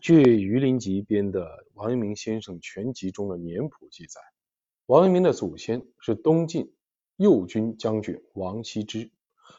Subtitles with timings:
[0.00, 1.40] 据榆林集编的
[1.74, 4.20] 《王阳明先生全集》中的年谱记载，
[4.86, 6.72] 王阳明的祖先是东晋
[7.16, 9.10] 右军将军王羲之。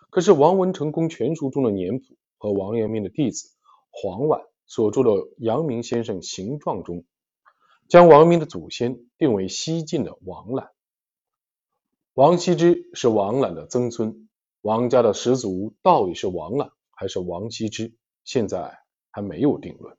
[0.10, 3.49] 可是《王文成公全书》中的年谱和王阳明的弟子
[3.89, 7.03] 黄婉所著的《阳明先生形状》中，
[7.89, 10.69] 将王明的祖先定为西晋的王览。
[12.13, 14.29] 王羲之是王览的曾孙，
[14.61, 17.93] 王家的始祖到底是王览还是王羲之，
[18.23, 18.79] 现在
[19.11, 19.97] 还没有定论。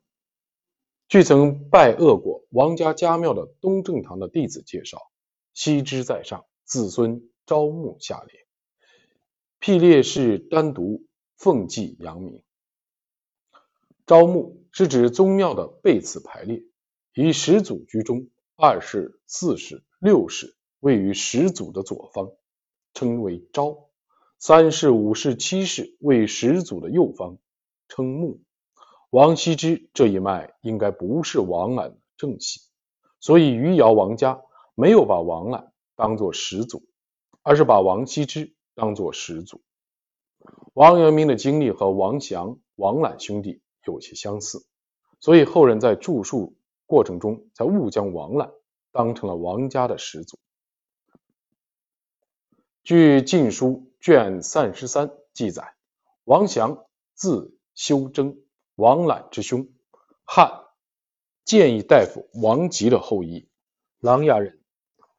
[1.11, 5.11] 据曾拜谒过王家家庙的东正堂的弟子介绍，
[5.55, 8.47] 羲之在上，子孙朝暮下列，
[9.59, 11.05] 辟列是单独
[11.37, 12.45] 奉祭阳明。
[14.07, 16.63] 朝暮是指宗庙的背次排列，
[17.15, 22.31] 以始祖居中，二世、四世、六世位于始祖的左方，
[22.95, 23.89] 称为朝；
[24.39, 27.37] 三世、五世、七世为始祖的右方，
[27.89, 28.41] 称暮。
[29.11, 32.61] 王羲之这一脉应该不是王览的正系，
[33.19, 34.41] 所以余姚王家
[34.77, 36.85] 没有把王览当作始祖，
[37.43, 39.63] 而是把王羲之当作始祖。
[40.75, 44.65] 王阳明的经历和王祥、王览兄弟有些相似，
[45.19, 46.57] 所以后人在著述
[46.87, 48.53] 过程中才误将王览
[48.93, 50.39] 当成了王家的始祖。
[52.85, 53.67] 据《晋书》
[54.05, 55.75] 卷三十三记载，
[56.23, 58.39] 王祥字修征。
[58.77, 59.69] 王览之兄，
[60.25, 60.65] 汉
[61.45, 63.49] 建议大夫王吉的后裔，
[63.99, 64.61] 琅琊人。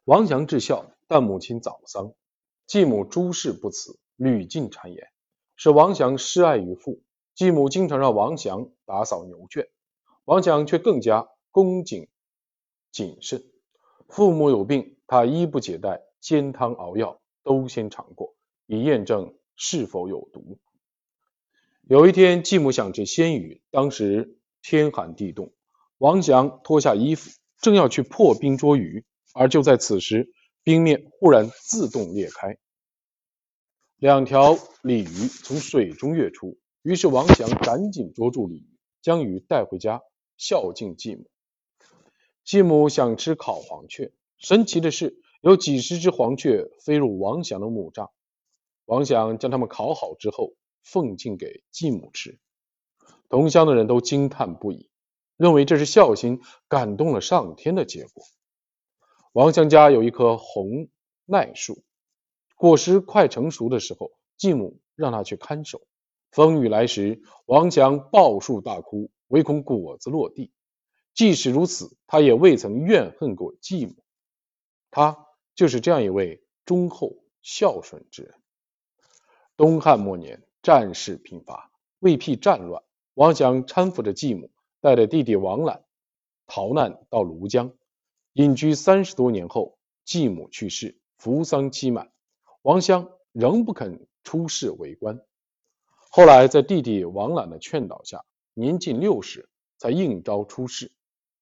[0.04, 2.12] 王祥至孝，但母亲早丧，
[2.66, 5.08] 继母诸事不辞，屡进谗言，
[5.54, 7.02] 使王祥失爱于父。
[7.34, 9.68] 继母经常让王祥打扫牛圈，
[10.24, 12.08] 王祥却更加恭谨
[12.90, 13.44] 谨慎。
[14.08, 18.34] 父母有病，他衣不解带，煎汤熬药都先尝过，
[18.66, 20.58] 以验证是否有毒。
[21.88, 25.52] 有一天，继母想吃鲜鱼，当时天寒地冻，
[25.98, 32.56] 王祥脱下衣服，正要去破冰捉鱼，而就在此时，冰面忽然自动裂开，
[33.96, 36.56] 两条鲤鱼从水中跃出。
[36.82, 40.02] 于是王祥赶紧捉住鲤鱼，将鱼带回家
[40.36, 41.26] 孝敬继母。
[42.44, 48.10] 继母想吃烤黄雀，神奇的是，有几十只黄雀飞入王祥的木栅，
[48.84, 50.54] 王祥将它们烤好之后。
[50.82, 52.38] 奉敬给继母吃，
[53.28, 54.90] 同乡的人都惊叹不已，
[55.36, 58.24] 认为这是孝心感动了上天的结果。
[59.32, 60.88] 王祥家有一棵红
[61.24, 61.82] 柰树，
[62.56, 65.80] 果实快成熟的时候，继母让他去看守。
[66.30, 70.52] 风雨来时，王祥抱树大哭，唯恐果子落地。
[71.14, 73.96] 即使如此，他也未曾怨恨过继母。
[74.90, 78.34] 他就是这样一位忠厚孝顺之人。
[79.56, 80.42] 东汉末年。
[80.62, 82.82] 战事频发，为避战乱，
[83.14, 84.48] 王祥搀扶着继母，
[84.80, 85.82] 带着弟弟王览
[86.46, 87.72] 逃难到庐江，
[88.34, 92.12] 隐居三十多年后，继母去世，服丧期满，
[92.62, 95.20] 王祥仍不肯出仕为官。
[95.96, 98.24] 后来在弟弟王览的劝导下，
[98.54, 99.48] 年近六十
[99.78, 100.92] 才应召出仕。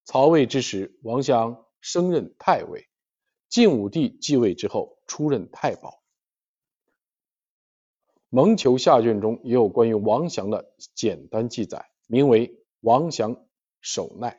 [0.04, 2.88] 曹魏之时，王祥升任太尉，
[3.50, 5.99] 晋武帝继位之后，出任太保。
[8.32, 12.48] 蒙求下卷中也有关于王祥的简单记载，名为
[12.80, 13.44] 《王祥
[13.80, 14.38] 守耐》。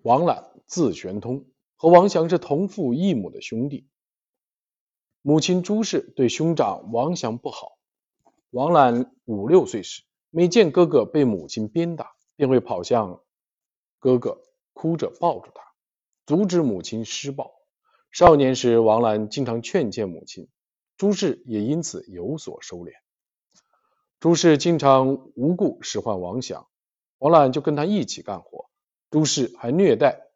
[0.00, 1.44] 王览字玄通，
[1.76, 3.86] 和王祥是同父异母的兄弟。
[5.20, 7.78] 母亲朱氏对兄长王祥不好。
[8.48, 13.22] 王览五六岁时，每见哥哥被母亲鞭打，便会跑向
[13.98, 15.62] 哥哥，哭着抱住他，
[16.24, 17.52] 阻止母亲施暴。
[18.14, 20.46] 少年时，王览经常劝谏母亲，
[20.96, 22.92] 朱氏也因此有所收敛。
[24.20, 26.68] 朱氏经常无故使唤王祥，
[27.18, 28.70] 王览就跟他一起干活。
[29.10, 30.28] 朱氏还虐待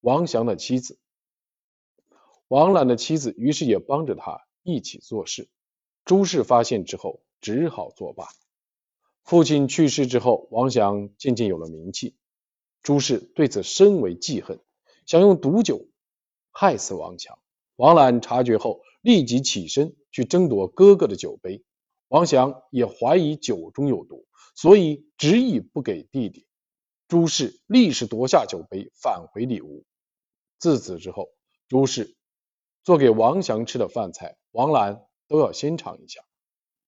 [0.00, 0.98] 王祥的妻子，
[2.48, 5.50] 王览的妻子于是也帮着他一起做事。
[6.06, 8.28] 朱氏发现之后，只好作罢。
[9.24, 12.16] 父亲去世之后，王祥渐渐有了名气，
[12.82, 14.58] 朱氏对此深为记恨，
[15.04, 15.86] 想用毒酒。
[16.52, 17.38] 害死王强，
[17.76, 21.64] 王览察觉后立即起身去争夺哥哥的酒杯。
[22.08, 26.46] 王祥也怀疑酒中有毒，所以执意不给弟弟。
[27.06, 29.84] 朱氏立时夺下酒杯，返回里屋。
[30.58, 31.28] 自此之后，
[31.68, 32.16] 朱氏
[32.82, 36.22] 做给王祥吃的饭菜，王览都要先尝一下。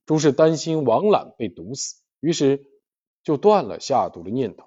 [0.06, 2.66] 朱氏担心王览被毒死，于是
[3.22, 4.66] 就断了下毒的念头。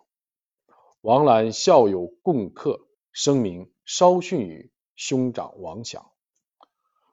[1.02, 4.72] 王览孝有共客，声名稍逊于。
[4.96, 6.12] 兄长王祥，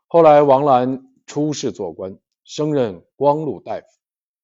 [0.06, 3.86] 后来王兰出仕做官，升任光禄大夫。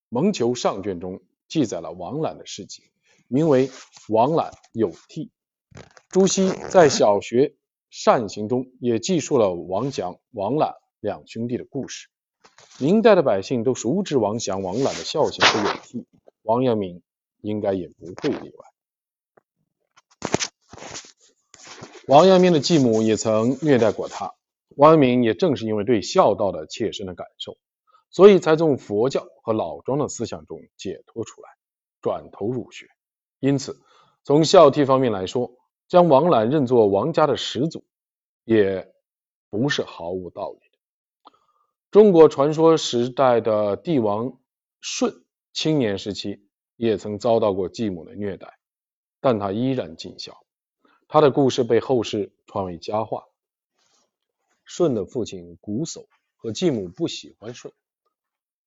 [0.08, 2.84] 蒙求上卷中记载了王览的事迹，
[3.28, 3.68] 名为
[4.08, 5.26] 《王览有替》。
[6.08, 7.56] 朱熹在小学
[7.90, 12.08] 善行中也记述了王祥、王览两兄弟的故事。
[12.78, 16.06] 明代的百姓都熟知王祥、王览的孝行和有替，
[16.42, 17.02] 王阳明
[17.40, 18.75] 应该也不会例外。
[22.08, 24.32] 王阳明的继母也曾虐待过他，
[24.76, 27.56] 王阳明也正是因为对孝道的切身的感受，
[28.10, 31.48] 所以才从佛教和老庄的思想中解脱出来，
[32.00, 32.86] 转头儒学。
[33.40, 33.76] 因此，
[34.22, 35.50] 从孝悌方面来说，
[35.88, 37.84] 将王览认作王家的始祖，
[38.44, 38.88] 也
[39.50, 41.32] 不是毫无道理的。
[41.90, 44.38] 中国传说时代的帝王
[44.80, 45.12] 舜，
[45.52, 48.46] 青年时期也曾遭到过继母的虐待，
[49.20, 50.45] 但他依然尽孝。
[51.08, 53.24] 他的故事被后世传为佳话。
[54.64, 56.06] 舜的父亲瞽叟
[56.36, 57.72] 和继母不喜欢舜，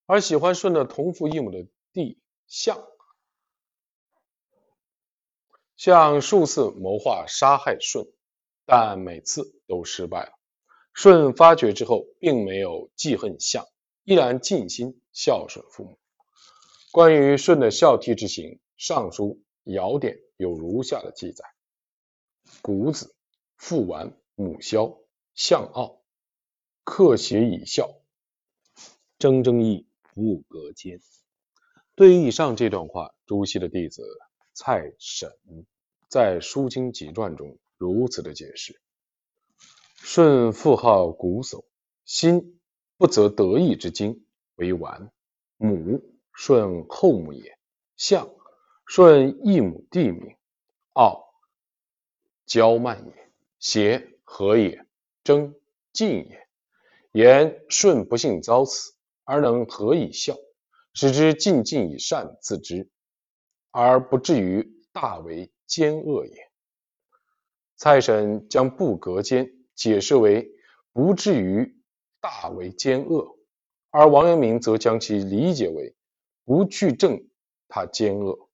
[0.05, 2.81] 而喜欢舜的同父异母的弟象，
[5.75, 8.07] 象数次谋划杀害舜，
[8.65, 10.31] 但每次都失败了。
[10.93, 13.65] 舜发觉之后，并没有记恨象，
[14.03, 15.99] 依然尽心孝顺父母。
[16.91, 19.41] 关于舜的孝悌之行，《尚书·
[19.73, 21.45] 尧典》有如下的记载：
[22.61, 23.15] 古子
[23.55, 24.97] 父完母孝，
[25.33, 26.01] 相傲，
[26.83, 28.01] 克邪以孝，
[29.17, 30.99] 铮铮义不隔间。
[31.95, 34.03] 对于以上这段话，朱熹的弟子
[34.53, 35.31] 蔡沈
[36.07, 38.81] 在《书经集传》中如此的解释。
[39.95, 41.65] 舜父号瞽叟，
[42.05, 42.59] 心
[42.97, 44.25] 不择得意之精
[44.55, 45.11] 为完。
[45.57, 46.01] 母
[46.33, 47.57] 舜后母也。
[47.97, 48.29] 相
[48.87, 50.37] 舜异母弟名。
[50.93, 51.28] 傲
[52.49, 53.31] 骄慢也。
[53.59, 54.85] 邪何也？
[55.23, 55.55] 争
[55.93, 56.47] 进也。
[57.11, 58.93] 言舜不幸遭此，
[59.23, 60.35] 而能何以孝？
[60.93, 62.89] 使之尽尽以善自知，
[63.71, 66.33] 而不至于大为奸恶也。
[67.75, 69.55] 蔡沈将不格奸。
[69.75, 70.51] 解释为
[70.91, 71.81] 不至于
[72.19, 73.37] 大为奸恶，
[73.91, 75.95] 而王阳明则将其理解为
[76.43, 77.29] 不去正
[77.69, 78.49] 他奸恶。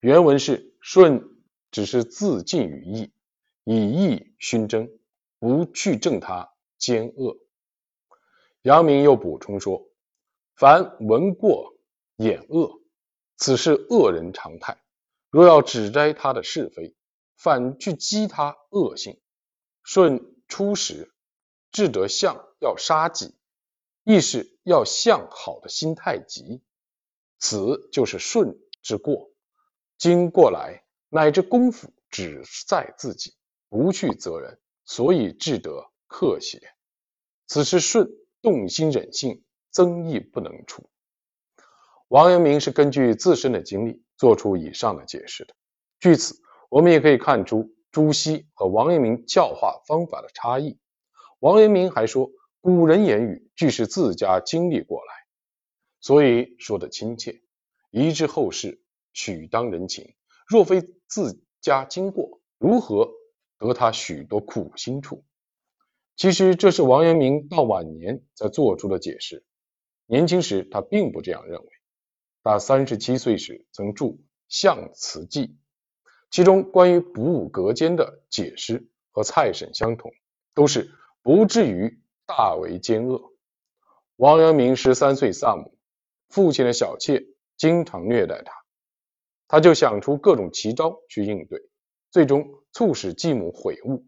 [0.00, 1.22] 原文是：舜
[1.72, 3.12] 只是自尽于义，
[3.64, 4.88] 以义熏蒸，
[5.40, 7.36] 不去正他奸恶。
[8.62, 9.90] 阳明又补充说：
[10.54, 11.76] 凡闻过
[12.14, 12.80] 掩恶，
[13.36, 14.80] 此是恶人常态。
[15.30, 16.94] 若要指摘他的是非，
[17.36, 19.20] 反去激他恶性。
[19.82, 20.28] 舜。
[20.48, 21.10] 初时，
[21.70, 23.34] 志得相要杀己，
[24.04, 26.60] 亦是要相好的心太急，
[27.38, 29.30] 此就是舜之过。
[29.96, 30.81] 今过来，
[31.14, 33.34] 乃至功夫只在自己，
[33.68, 36.58] 不去责人，所以志得克邪。
[37.46, 38.08] 此时顺
[38.40, 40.88] 动心忍性，增益不能除。
[42.08, 45.54] 王阳明是根据自身的经历做出以上的解释的。
[46.00, 47.70] 据此，我们也可以看出。
[47.90, 50.78] 朱熹和王阳明教化方法的差异。
[51.40, 52.30] 王阳明还说
[52.62, 55.12] ：“古人言语，俱是自家经历过来，
[56.00, 57.42] 所以说的亲切，
[57.90, 58.80] 移之后世，
[59.12, 60.14] 取当人情。
[60.52, 63.10] 若非自家经过，如何
[63.58, 65.24] 得他许多苦心处？”
[66.14, 69.46] 其实这是王阳明到晚年才做出的解释。
[70.04, 71.66] 年轻时他并不这样认为。
[72.42, 74.04] 他三十七岁时曾著
[74.46, 75.46] 《象辞记》。
[76.30, 80.12] 其中关于补武隔间的解释和蔡沈相同，
[80.54, 80.90] 都是
[81.22, 83.32] 不至于大为奸恶。
[84.16, 85.78] 王阳明十三岁丧母，
[86.28, 87.24] 父亲的小妾
[87.56, 88.52] 经常虐待他，
[89.52, 91.60] 他就想出各种奇招去应对，
[92.10, 94.06] 最终促使继母悔悟。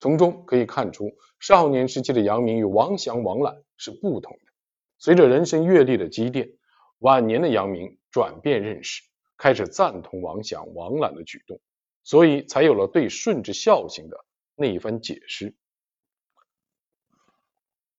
[0.00, 4.52] 从中可以看出，少年时期的杨明与王祥、王览是不同的。
[4.98, 6.50] 随着人生阅历的积淀，
[6.98, 9.02] 晚年的杨明转变认识。
[9.38, 11.58] 开始赞同王祥、王览的举动，
[12.04, 15.54] 所以才有了对顺治孝行的那一番解释。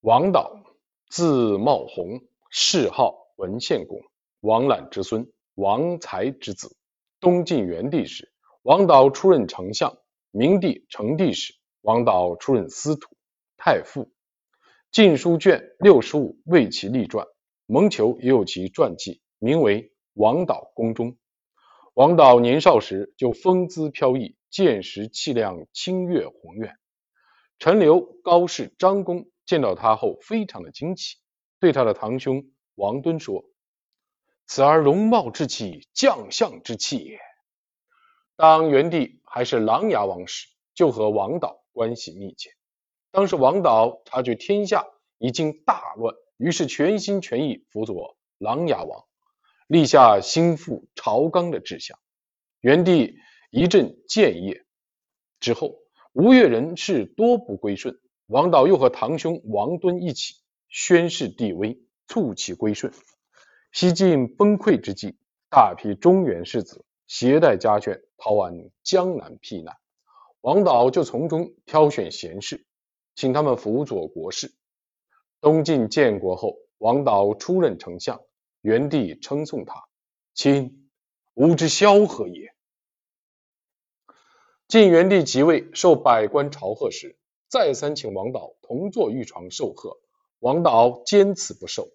[0.01, 0.63] 王导，
[1.10, 4.00] 字茂弘，谥号文献公，
[4.41, 5.27] 王览之孙，
[5.58, 6.78] 王才之子。
[7.20, 9.90] 东晋元帝时，王导出任丞相；
[10.30, 13.10] 明帝成帝时，王导出任司徒、
[13.58, 14.04] 太傅。
[14.92, 17.26] 《晋书》卷六十五为其立传，
[17.66, 19.82] 蒙求也有其传记，名为
[20.14, 21.14] 《王导宫中》。
[21.96, 26.76] 王导年少时就风姿飘逸，见识气量清越宏远。
[27.58, 31.18] 陈留高氏张公见到他后，非常的惊奇，
[31.60, 32.46] 对他的堂兄
[32.76, 33.44] 王敦说
[34.48, 37.20] ：“此而容貌之气，将相之气也。”
[38.36, 42.51] 当元帝还是琅琊王时，就和王导关系密切。
[43.12, 44.86] 当时王导察觉天下
[45.18, 49.06] 已经大乱，于是全心全意辅佐琅琊王，
[49.68, 51.98] 立下兴复朝纲的志向。
[52.62, 53.18] 元帝
[53.50, 54.66] 一阵建业
[55.39, 55.75] 之后，
[56.13, 60.36] 吴越人士多不归顺，王导又和堂兄王敦一起
[60.70, 62.94] 宣示帝威，促其归顺。
[63.79, 65.19] 西晋崩溃之际，
[65.51, 69.77] 大批中原士子携带家眷逃往江南避难，
[70.41, 72.65] 王导就从中挑选贤士，
[73.13, 74.51] 请他们辅佐国事。
[75.41, 78.19] 东晋建国后，王导出任丞相，
[78.62, 79.84] 元帝称颂他
[80.34, 80.89] ：“亲，
[81.36, 82.51] 吾之萧何也。”
[84.67, 87.15] 晋元帝即位，受百官朝贺时，
[87.48, 90.00] 再三请王导同坐御床受贺，
[90.39, 91.89] 王导坚持不受。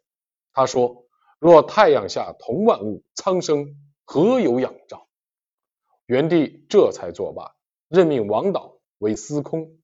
[0.52, 1.06] 他说
[1.42, 5.02] ：“若太阳下同万物，苍生何有仰仗？”
[6.06, 7.56] 元帝这才作罢，
[7.88, 9.76] 任命王导为司空，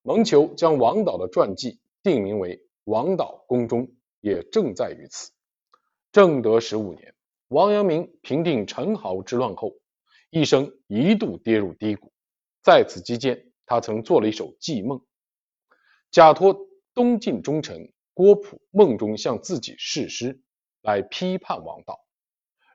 [0.00, 3.88] 蒙求将王导的传记定名为《王导宫中》，
[4.22, 5.32] 也正在于此。
[6.12, 7.14] 正德十五年，
[7.48, 9.74] 王阳明平定陈豪之乱后，
[10.30, 12.10] 一生一度跌入低谷。
[12.62, 15.04] 在此期间，他曾做了一首寄梦，
[16.10, 16.56] 假托
[16.94, 20.40] 东晋忠臣郭璞梦中向自己誓师，
[20.86, 21.98] 来批判王导。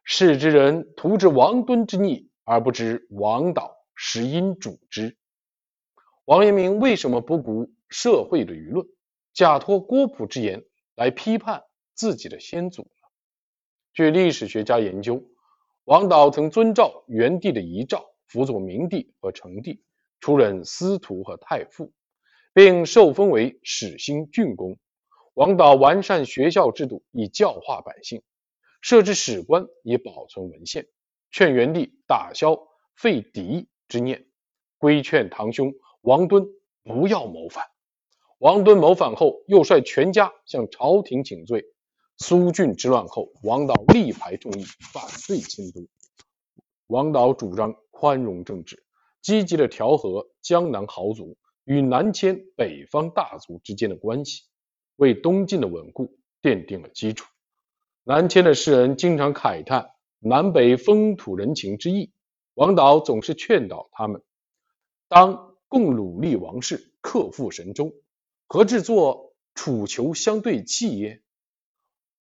[0.04, 5.18] 是之人图之王敦之逆，而不知王导实因主之。
[6.26, 8.86] 王阳明为什么不顾社会的舆论，
[9.34, 10.64] 假托郭璞之言
[10.96, 11.64] 来批判
[11.96, 13.08] 自己的先祖呢？
[13.94, 15.24] 据历史学家研究，
[15.86, 18.06] 王导曾遵照元帝的遗诏。
[18.28, 19.84] 辅佐明帝和成帝，
[20.22, 21.92] 出任司徒和太傅，
[22.54, 24.78] 并受封为始兴郡公。
[25.34, 28.22] 王导完善学校制度，以教化百姓；
[28.82, 30.88] 设置史官，以保存文献。
[31.32, 32.60] 劝元帝打消
[32.96, 34.26] 废嫡之念，
[34.78, 36.46] 规劝堂兄王敦
[36.84, 37.66] 不要谋反。
[38.40, 41.66] 王敦谋反后，又率全家向朝廷请罪。
[42.18, 45.88] 苏峻之乱后，王导力排众议，反对迁都。
[46.88, 47.76] 王导主张。
[48.02, 48.84] 宽容政治，
[49.22, 54.42] 积极的调和江南豪族与南迁北方大族之间的关系，
[55.02, 57.26] 为东晋的稳固奠定了基础。
[58.04, 59.90] 南迁的士人经常慨叹
[60.20, 62.12] 南北风土人情之异，
[62.54, 64.22] 王导总是劝导他们：
[65.08, 67.92] 当共努力王室，克复神州，
[68.46, 71.24] 何至作楚囚相对弃耶？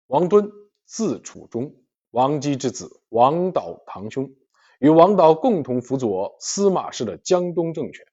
[0.05, 0.51] 王敦，
[0.85, 1.75] 字楚中，
[2.11, 4.31] 王姬之子，王导堂兄。
[4.77, 8.05] 与王导共同辅佐司马氏的江东政权。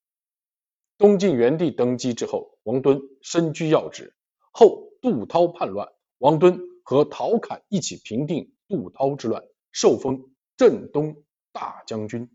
[0.97, 4.15] 东晋元帝登基之后，王敦身居要职。
[4.59, 11.23] 后杜涛叛乱，王敦和陶侃一起平定杜涛之乱，受封镇东
[11.53, 12.31] 大将军。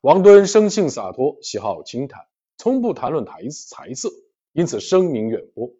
[0.00, 4.08] 王敦生性洒脱，喜好清谈，从不谈论财财色，
[4.52, 5.70] 因此声名远播。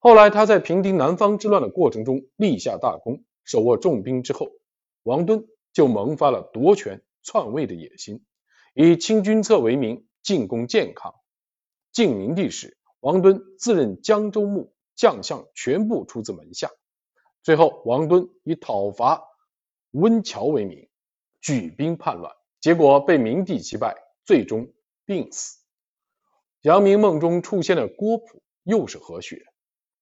[0.00, 4.50] 后来他在平定南方之乱的过程中立下大功，手握重兵之后，
[5.04, 5.46] 王敦。
[5.72, 8.24] 就萌发了夺权篡位的野心，
[8.72, 11.14] 以清君侧为名进攻建康。
[11.92, 12.75] 晋明帝时，
[13.06, 16.72] 王敦自任江州牧，将相全部出自门下。
[17.40, 19.22] 最后，王敦以讨伐
[19.92, 20.88] 温峤为名，
[21.40, 23.94] 举兵叛乱，结果被明帝击败，
[24.24, 24.72] 最终
[25.04, 25.60] 病死。
[26.62, 29.46] 阳明梦中出现的郭璞又是何许人？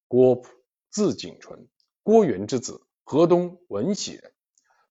[0.08, 0.48] 郭璞，
[0.88, 1.68] 字景纯，
[2.02, 4.32] 郭元之子，河东闻喜人。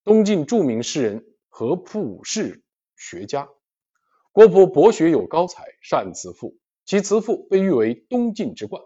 [0.03, 2.63] 东晋著名诗人和普世
[2.95, 3.49] 学家
[4.31, 8.81] 郭璞博学有高才，善辞赋，其慈父被誉为东晋之冠。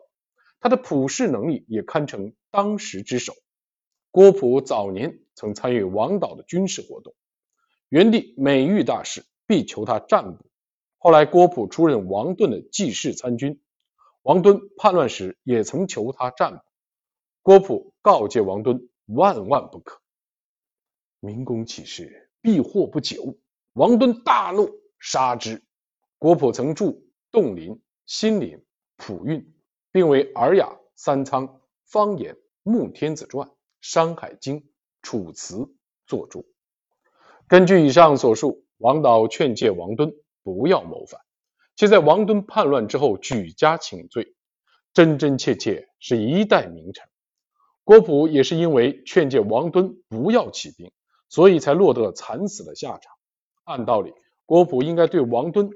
[0.60, 3.34] 他的普世能力也堪称当时之首。
[4.10, 7.14] 郭璞早年曾参与王导的军事活动，
[7.90, 10.46] 元帝每遇大事必求他占卜。
[10.98, 13.62] 后来郭璞出任王敦的记事参军，
[14.24, 16.64] 王敦叛乱时也曾求他占卜。
[17.44, 20.02] 郭璞告诫王敦万万不可。
[21.20, 23.38] 明公起事，必祸不久。
[23.74, 25.64] 王敦大怒，杀之。
[26.18, 28.60] 郭璞曾住洞林、新林、
[28.96, 29.54] 普运，
[29.92, 34.68] 并为尔雅、三仓、方言、穆天子传、山海经、
[35.04, 35.70] 楚辞
[36.08, 36.48] 作注。
[37.48, 40.12] 根据以上所述，王导劝诫王敦
[40.42, 41.22] 不要谋反，
[41.76, 44.36] 且在王敦叛乱之后举家请罪，
[44.94, 47.08] 真真切切是一代名臣。
[47.84, 50.92] 郭璞也是因为劝诫王敦不要起兵。
[51.30, 53.14] 所以才落得惨死的下场。
[53.66, 54.14] 按道理，
[54.46, 55.70] 郭璞应该对王敦，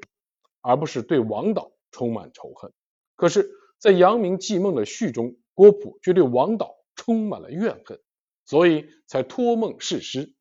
[0.62, 2.72] 而不是对王导充满仇恨。
[3.16, 8.00] 可是，在阳明记梦的序中，郭璞却对王导充满了怨恨，
[8.46, 10.34] 所以才托梦誓师。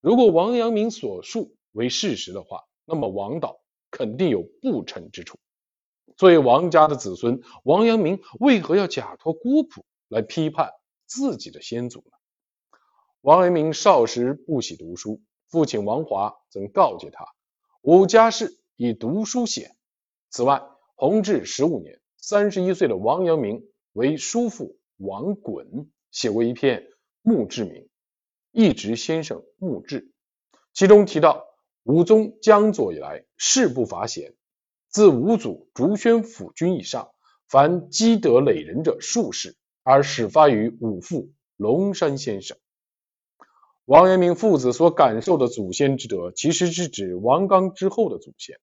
[0.00, 5.38] 如果王阳明所述为事实的话，那么王导肯定有不臣之处。
[6.16, 10.70] 作为王家的子孙，王阳明为何要假托郭璞来批判
[11.06, 12.78] 自己的先祖呢？
[13.20, 17.26] 王阳明少时不喜读书，父亲王华曾告诫他
[17.82, 19.76] ：“吾家世以读书显。”
[20.30, 20.62] 此外，
[21.00, 26.80] 弘治十五年，三十一岁的王阳明为叔父王衮写过一篇
[27.22, 27.82] 《墓志铭》，
[28.50, 30.10] 一直先生墓志，
[30.74, 31.46] 其中提到
[31.84, 34.34] 武宗江左以来，事不乏贤，
[34.88, 37.12] 自武祖竹轩府君以上，
[37.48, 42.58] 凡积德累人者数世，而始发于武父龙山先生。
[43.84, 48.56] 王阳明父子所感受的祖先之德，其实是指王刚之后的祖先。《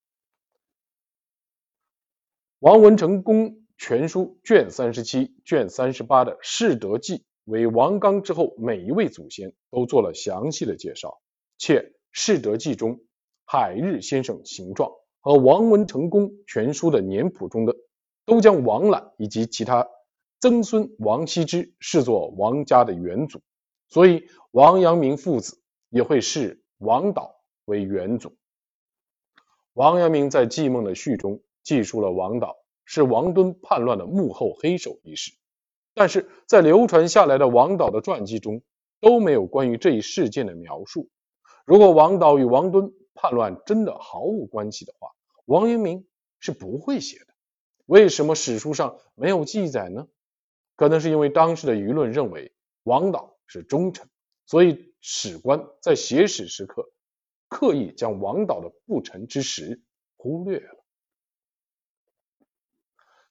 [2.65, 11.22] 王文成公全书》卷三十七、卷三十八的《世德记》，为王刚之后每一位祖先都做了详细的介绍。
[11.60, 11.79] 且
[12.12, 13.01] 《世德记》中
[13.45, 17.75] 海日先生形状和《王文成公全书》的年谱中的，
[18.25, 19.88] 都将王览以及其他
[20.39, 23.41] 曾孙王羲之视作王家的元祖。
[23.89, 28.36] 所以，王阳明父子也会视王导为元祖。
[29.74, 32.55] 王阳明在《记梦的序》中记述了王导
[32.86, 35.34] 是王敦叛乱的幕后黑手一事，
[35.93, 38.62] 但是在流传下来的王导的传记中
[39.01, 41.10] 都没有关于这一事件的描述。
[41.65, 45.10] 如果王导与王敦叛乱真的毫无关系的话，
[45.43, 46.07] 王阳明
[46.39, 47.34] 是不会写的。
[47.86, 50.07] 为什么史书上没有记载呢？
[50.77, 52.53] 可能是因为当时的舆论认为
[52.84, 53.34] 王导。
[53.48, 54.10] 是忠臣，
[54.48, 56.89] 所以史官在写史时刻
[57.48, 59.84] 刻意将王导的不臣之实
[60.17, 60.75] 忽略了。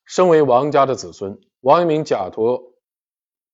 [0.04, 2.74] 身为王家的子孙，王阳明假托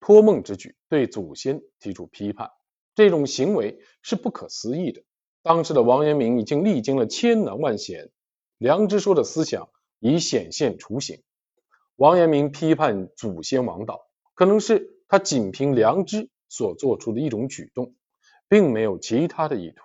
[0.00, 2.50] 托梦之举对祖先提出批判，
[2.95, 5.02] 这种行为是不可思议的。
[5.42, 8.11] 当时的王阳明已经历经了千难万险，
[8.59, 11.23] 良知说的思想已显现雏形。
[11.97, 14.00] 王阳明批判祖先王导，
[14.35, 16.28] 可能是他仅凭良知。
[16.52, 17.95] 所做出的一种举动，
[18.49, 19.85] 并没有其他的意图。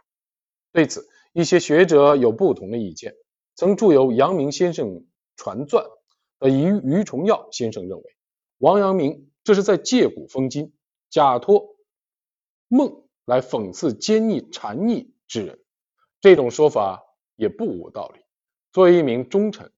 [0.72, 3.14] 对此，一些学者有不同的意见。
[3.54, 5.86] 曾著有《阳明先生传传》
[6.40, 8.04] 的于于崇耀先生认为，
[8.58, 10.74] 王阳明这是在借古讽今，
[11.10, 11.76] 假托
[12.68, 15.60] 梦来讽刺奸逆谗逆之人。
[16.22, 17.04] 这种说法
[17.36, 18.22] 也不无道理。
[18.72, 19.72] 作为一名忠臣，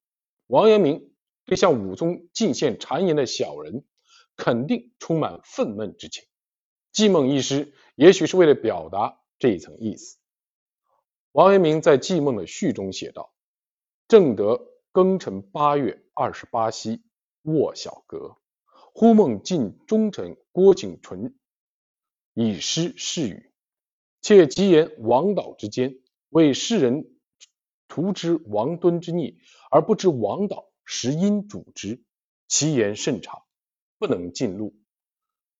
[0.48, 1.14] 王阳明
[1.46, 3.86] 对向武宗进献谗言的小人，
[4.36, 6.24] 肯定充满愤懑之情。
[6.92, 10.18] 寄梦一诗，也许是为了表达这一层意思。
[11.32, 13.32] 王阳明在寄梦的序中写道
[14.08, 14.68] ：“正德
[14.98, 17.04] 庚辰八月二十八夕，
[17.44, 18.36] 卧小阁，
[18.96, 21.38] 忽梦晋忠臣郭景纯
[22.34, 23.54] 以诗示语，
[24.24, 27.16] 且极言王导之奸，为世人
[27.88, 29.38] 图之王敦之逆，
[29.70, 32.04] 而不知王导实因主之，
[32.48, 33.44] 其言甚长，
[34.00, 34.76] 不能尽录，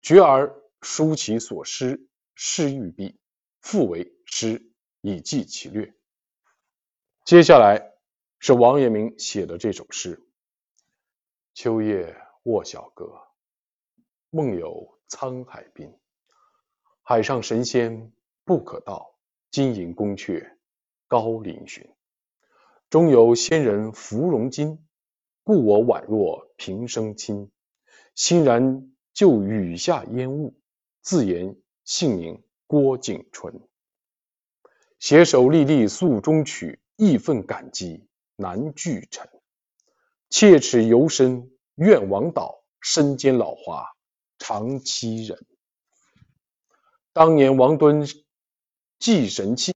[0.02, 3.20] 绝而。”书其所失，诗欲毕，
[3.62, 4.72] 复为诗
[5.02, 5.94] 以记其略。
[7.24, 7.97] 接下来
[8.40, 10.24] 是王阳明写的这首诗：
[11.54, 13.20] 秋夜卧小阁，
[14.30, 15.92] 梦有沧海滨。
[17.02, 18.12] 海上神仙
[18.46, 19.16] 不可到，
[19.50, 20.56] 金银宫阙
[21.08, 21.90] 高嶙峋。
[22.90, 24.86] 中有仙人芙蓉金，
[25.44, 27.52] 故我宛若平生亲。
[28.14, 30.54] 欣然就雨下烟雾。
[31.02, 33.62] 自言姓名郭景纯，
[35.00, 38.07] 携手历历诉衷曲，义愤感激
[38.38, 39.30] 难拒陈。
[40.30, 43.86] 切齿犹深愿王导，身兼老华
[44.38, 45.46] 长欺人。
[47.14, 48.08] 当年王敦
[49.00, 49.74] 祭神器，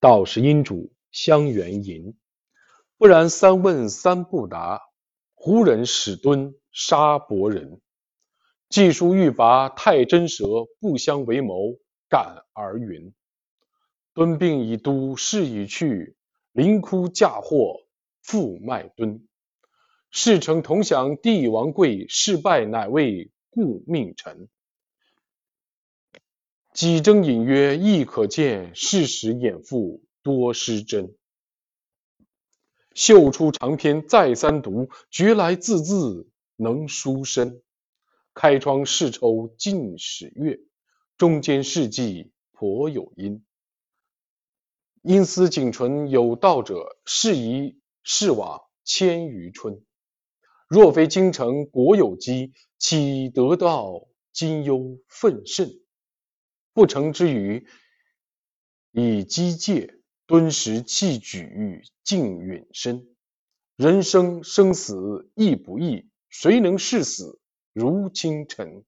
[0.00, 2.16] 道是阴主相援迎，
[2.98, 4.82] 不然三问三不答，
[5.34, 7.80] 胡人使敦杀伯仁。
[8.68, 10.44] 既书欲拔太真蛇，
[10.80, 11.76] 不相为谋
[12.08, 13.14] 感而云。
[14.12, 16.15] 敦病已都事已去，
[16.56, 17.82] 临哭嫁祸
[18.22, 19.28] 复麦敦。
[20.10, 24.48] 事成同享帝王贵，事败乃为故命臣。
[26.72, 31.14] 几征隐约亦可见，事实掩覆多失真。
[32.94, 37.60] 秀出长篇再三读，觉来字字能书深。
[38.32, 40.58] 开窗试抽尽始月，
[41.18, 43.44] 中间事迹颇有因。
[45.06, 49.80] 因思仅存有道者，是宜是往千余春。
[50.66, 55.80] 若非京城国有机，岂得到今忧愤甚？
[56.72, 57.68] 不成之余，
[58.90, 63.06] 以机戒敦实弃举，静允身。
[63.76, 67.38] 人生生死亦不易，谁能视死？
[67.72, 68.84] 如清晨，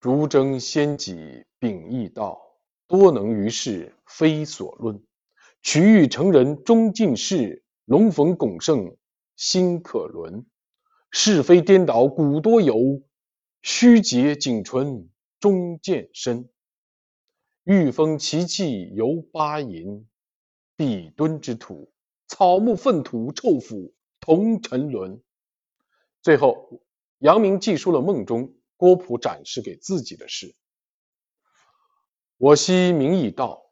[0.00, 2.51] 竹争先己秉义道，
[2.92, 5.02] 多能于事非所论。
[5.62, 8.98] 取欲成人终尽事，龙逢拱盛
[9.34, 10.44] 心可伦。
[11.10, 13.02] 是非颠倒古多有，
[13.62, 15.08] 虚结仅存
[15.40, 16.50] 终见身。
[17.64, 20.06] 玉峰奇气犹八淫，
[20.76, 21.90] 壁墩之土，
[22.26, 25.18] 草木粪土臭腐同沉沦。
[26.20, 26.82] 最后，
[27.20, 30.54] 阳明记述了梦中郭璞展示给自己的事
[32.42, 33.70] ：“我昔名已道，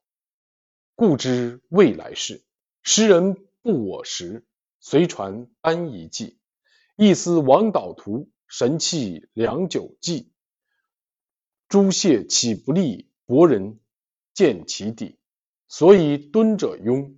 [0.94, 2.44] 故知未来事。
[2.85, 4.46] 时人不我时，
[4.78, 6.38] 随传安遗迹。
[6.94, 10.30] 一思王导图，神气良久计。
[11.68, 13.11] 诸谢岂不利？
[13.26, 13.80] 博人
[14.35, 15.18] 见其底，
[15.66, 17.16] 所以敦者庸，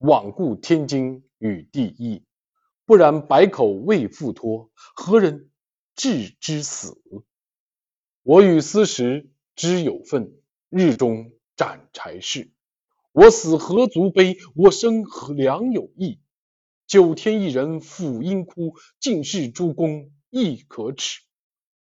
[0.00, 2.24] 罔顾天经与地义。”
[2.84, 5.48] 不然，百口未复托，何人
[5.94, 7.00] 置之死？
[8.24, 10.37] 我与斯时知有份，
[10.70, 12.52] 日中斩柴事。
[13.12, 14.36] 我死何足悲？
[14.54, 16.20] 我生何良有益。
[16.86, 21.22] 九天一人抚阴哭，尽是诸公亦可耻。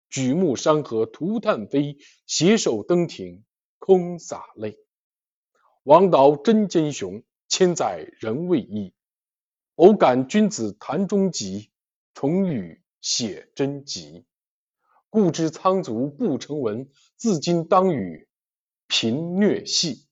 [0.09, 3.43] 举目山河涂炭飞，携手登庭
[3.79, 4.77] 空洒泪。
[5.83, 8.93] 王导真奸雄，千载人未易。
[9.75, 11.69] 偶感君子谈中极，
[12.13, 14.25] 重语写真集。
[15.09, 18.24] 故知苍族不成文，自今当与
[18.97, 20.07] 贫虐戏。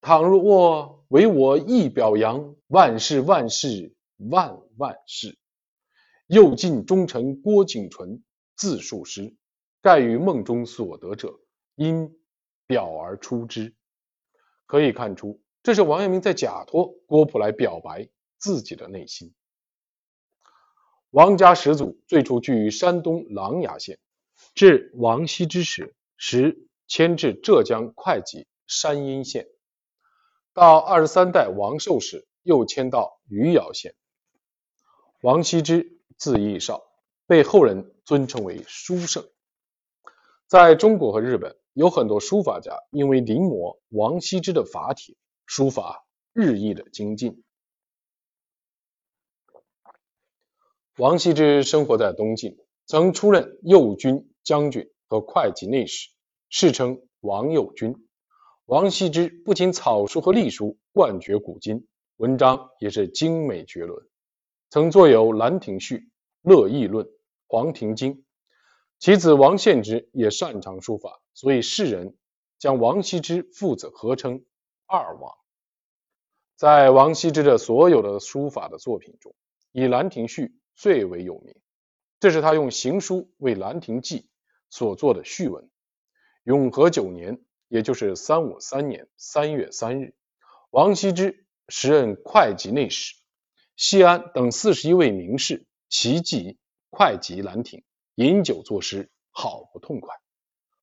[0.00, 5.36] 倘若为我一表扬，万事万事万万事。
[6.28, 8.22] 又尽忠臣郭景纯，
[8.54, 9.34] 自述诗，
[9.82, 11.40] 盖于梦中所得者，
[11.74, 12.16] 因
[12.68, 13.74] 表而出之。
[14.66, 18.08] 可以看出，这是王阳明在假托郭璞来表白。
[18.38, 19.34] 自己的内心。
[21.10, 23.98] 王家始祖最初居于山东琅琊县，
[24.54, 29.46] 至王羲之时，时迁至浙江会稽山阴县。
[30.52, 33.94] 到二十三代王寿时，又迁到余姚县。
[35.22, 36.82] 王羲之字逸少，
[37.28, 39.24] 被后人尊称为书圣。
[40.48, 45.14] 在中国和日本，有很多书法家因为临摹王羲之的法帖，
[45.46, 47.44] 书法日益的精进。
[50.96, 56.10] 王羲之生活在东晋，曾出任右军将军和会稽内史，
[56.52, 57.94] 世称王右军。
[58.66, 61.86] 王羲之不仅草书和隶书冠绝古今，
[62.16, 64.04] 文章也是精美绝伦，
[64.68, 65.96] 曾作有《兰亭序》
[66.42, 67.06] 《乐毅论》
[67.46, 68.14] 《黄庭经》。
[68.98, 72.16] 其子王献之也擅长书法，所以世人
[72.58, 74.44] 将王羲之父子合称
[74.86, 75.32] “二王”。
[76.56, 79.34] 在王羲之的所有的书法的作品中，
[79.72, 80.46] 以《兰亭序》。
[80.76, 81.54] 最为有名，
[82.20, 84.20] 这是他用行书为《兰亭记》
[84.70, 85.68] 所做的序文。
[86.44, 90.14] 永和九年，也就是三五三年三月三日，
[90.70, 93.14] 王羲之时任会稽内史，
[93.76, 96.58] 西安等四十一位名士齐集
[96.90, 97.82] 会稽兰亭，
[98.14, 100.14] 饮酒作诗，好不痛快。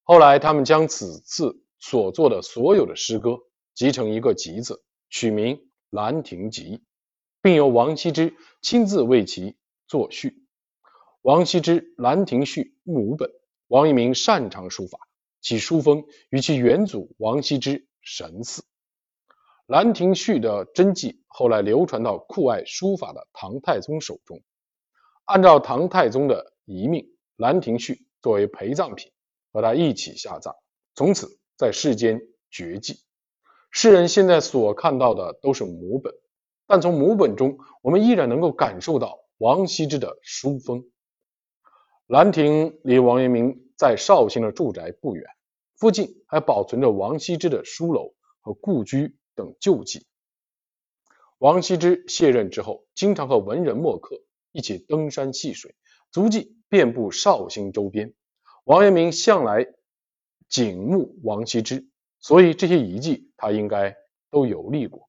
[0.04, 3.40] 后来，他们将此次所作的所有的诗歌
[3.74, 5.56] 集成一个集子，取名
[5.90, 6.78] 《兰亭集》，
[7.42, 9.56] 并由王羲之亲自为其。
[9.90, 10.44] 作序，
[11.22, 13.32] 王羲之《兰亭序》母本。
[13.70, 15.07] 王阳明擅长书法，
[15.48, 18.64] 其书风与其元祖王羲之神似。
[19.66, 24.42] 《兰亭序》的真迹后来流传到酷爱书法的唐太宗手中。
[25.24, 27.04] 按照唐太宗的遗命，
[27.38, 29.10] 《兰亭序》作为陪葬品，
[29.54, 30.54] 和他一起下葬，
[30.96, 32.20] 从此在世间
[32.52, 33.00] 绝迹。
[33.72, 36.14] 世人现在所看到的都是母本，
[36.66, 39.18] 但从母本中，我们依然能够感受到。
[39.38, 40.84] 王羲之的书风。
[42.08, 45.24] 兰亭离王阳明在绍兴的住宅不远，
[45.78, 50.08] 附近还保存着王羲之的书楼和故居等旧迹。
[51.38, 54.20] 王羲之卸任之后，经常和文人墨客
[54.52, 55.76] 一起登山戏水，
[56.12, 58.14] 足迹遍布绍兴周边。
[58.64, 59.68] 王阳明向来
[60.50, 61.88] 景慕王羲之，
[62.20, 63.96] 所以这些遗迹他应该
[64.32, 65.08] 都游历过。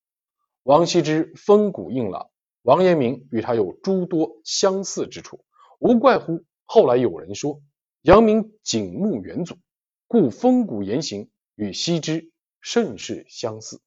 [0.64, 2.28] 王羲之风骨硬朗。
[2.62, 5.40] 王阳明与他有诸多相似之处，
[5.78, 7.62] 无怪乎后来有人说，
[8.02, 9.56] 阳明景慕元祖，
[10.08, 13.80] 故风骨言行与羲之甚是相似。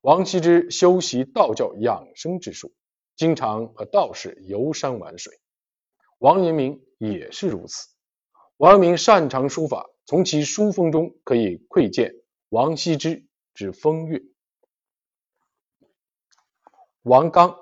[0.00, 2.72] 王羲之修习道教养生之术，
[3.14, 5.38] 经常和道士游山玩水。
[6.18, 7.88] 王阳明也是如此。
[8.56, 12.14] 王阳明擅长书法，从其书风中可以窥见
[12.48, 14.20] 王羲之之风月。
[17.02, 17.56] 王刚。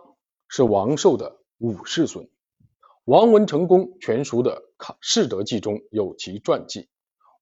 [0.48, 2.31] 是王寿的五世孙，
[3.02, 4.62] 王文成公全书的
[5.00, 6.88] 《世德记》中有其传记。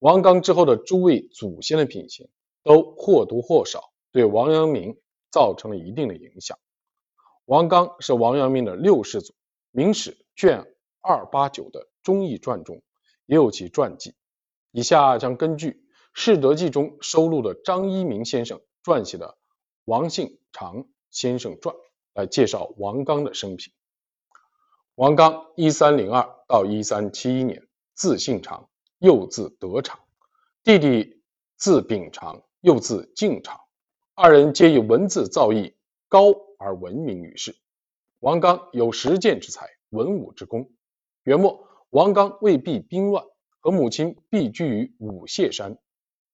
[0.05, 2.29] 王刚之后的诸位祖先的品行，
[2.62, 4.99] 都或多或少对王阳明
[5.33, 6.59] 造成了一定的影响。
[7.47, 9.33] 王刚是王阳明的六世祖，
[9.71, 10.62] 《明史》卷
[11.01, 12.83] 二八九的《忠义传》中
[13.25, 14.14] 也有其传记。
[14.73, 15.71] 以下将根据
[16.12, 19.29] 《世德记》中收录的张一鸣先生撰写的
[19.87, 21.75] 《王信长先生传》
[22.12, 23.73] 来介绍王刚的生平。
[24.97, 28.69] 王刚一三零二到一三七一年，字信长，
[29.05, 30.01] 又字德长，
[30.62, 31.23] 弟弟
[31.57, 33.61] 字秉长，又字敬长，
[34.14, 35.75] 二人皆以文字造诣
[36.09, 36.33] 高。
[36.57, 37.55] 而闻名于世。
[38.21, 40.73] 王刚有实践之才，文武之功。
[41.25, 43.23] 元末，王刚为避兵乱，
[43.61, 45.77] 和母亲避居于五泄山。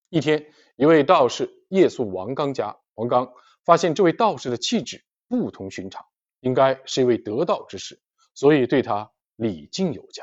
[0.09, 3.33] 一天，一位道士夜宿王刚家，王刚
[3.65, 6.07] 发现这位道士的气质不同寻常，
[6.39, 8.01] 应该是一位得道之士，
[8.33, 10.23] 所以对他礼敬有加。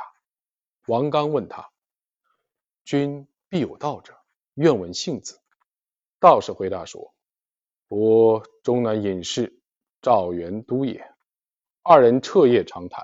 [0.85, 1.69] 王刚问他
[2.87, 4.13] ：“君必有道者，
[4.53, 5.41] 愿闻信子。”
[6.21, 7.13] 道士回答说
[7.89, 9.59] ：“我终南隐士。”
[10.01, 11.05] 赵元都也，
[11.83, 13.03] 二人彻夜长谈。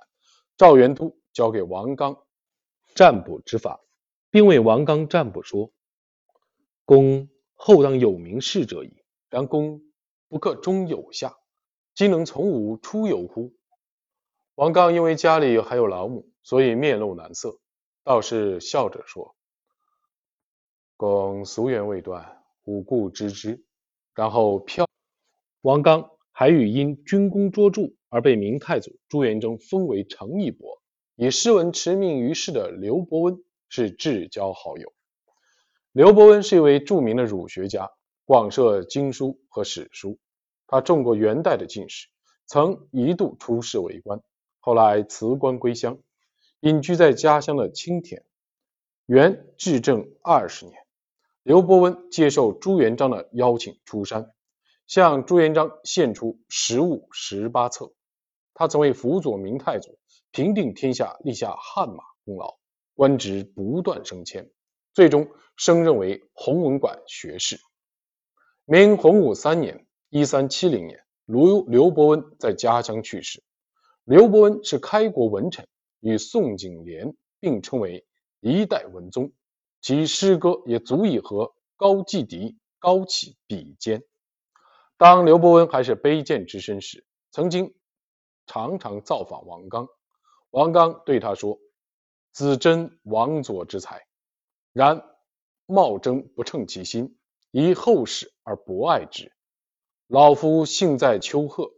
[0.55, 2.17] 赵元都交给王刚
[2.95, 3.81] 占卜之法，
[4.29, 5.69] 并为王刚占卜说
[6.85, 9.03] ：“公后当有名士者矣。
[9.29, 9.81] 然公
[10.29, 11.35] 不克中有下，
[11.93, 13.53] 今能从吾出游乎？”
[14.55, 17.59] 王刚因为家里还有老母，所以面露难色。
[18.05, 19.35] 道士笑着说
[20.97, 23.63] ：“公夙缘未断，吾故知之。”
[24.15, 24.87] 然后飘。
[25.61, 26.09] 王刚。
[26.35, 30.81] 还与因军功卓著而被明太祖朱元璋封为成义伯，
[31.15, 34.91] 以诗文驰名于世的刘伯温是至交好友。
[35.91, 37.91] 刘伯温是一位著名的儒学家，
[38.25, 40.17] 广涉经书和史书。
[40.65, 42.07] 他中过元代的进士，
[42.47, 44.19] 曾一度出仕为官，
[44.59, 45.99] 后来辞官归乡，
[46.61, 48.23] 隐居在家乡的青田。
[49.05, 50.82] 元至正二十年，
[51.43, 54.33] 刘伯温接受朱元璋的邀请出山。
[54.85, 57.93] 向朱元璋献出十五十八策，
[58.53, 59.97] 他曾为辅佐明太祖
[60.31, 62.57] 平定天下立下汗马功劳，
[62.93, 64.51] 官职不断升迁，
[64.93, 67.57] 最终升任为弘文馆学士。
[68.65, 73.41] 明洪武三年（一三七零年），刘刘伯温在家乡去世。
[74.03, 75.65] 刘伯温是开国文臣，
[76.01, 78.05] 与宋景濂并称为
[78.41, 79.31] 一代文宗，
[79.83, 84.01] 其诗歌也足以和高季迪、高启比肩。
[84.95, 87.75] 当刘伯温还是卑贱之身时，曾经
[88.47, 89.89] 常常造访王刚。
[90.51, 91.59] 王刚对他说
[92.31, 94.07] ：“子真王佐之才，
[94.71, 95.03] 然
[95.65, 97.17] 茂征不称其心，
[97.51, 99.33] 以后世而博爱之。
[100.07, 101.73] 老夫幸在丘壑，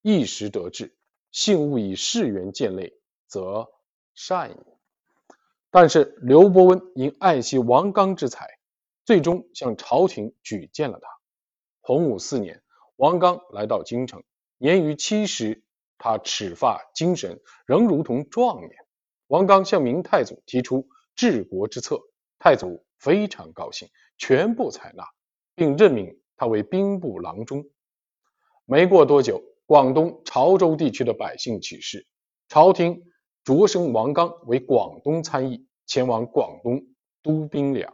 [0.00, 0.96] 一时得志，
[1.30, 3.68] 幸勿以世缘见累，则
[4.14, 4.56] 善矣。”
[5.74, 8.46] 但是刘伯温因爱惜王刚之才，
[9.04, 11.08] 最终向朝廷举荐了他。
[11.80, 12.62] 洪武四年，
[12.94, 14.22] 王刚来到京城，
[14.56, 15.64] 年逾七十，
[15.98, 18.70] 他齿发精神，仍如同壮年。
[19.26, 22.00] 王刚向明太祖提出治国之策，
[22.38, 25.04] 太祖非常高兴，全部采纳，
[25.56, 27.64] 并任命他为兵部郎中。
[28.64, 32.06] 没过多久，广东潮州地区的百姓起事，
[32.46, 33.02] 朝廷
[33.44, 36.86] 擢升王刚为广东参议，前往广东
[37.22, 37.92] 督兵粮。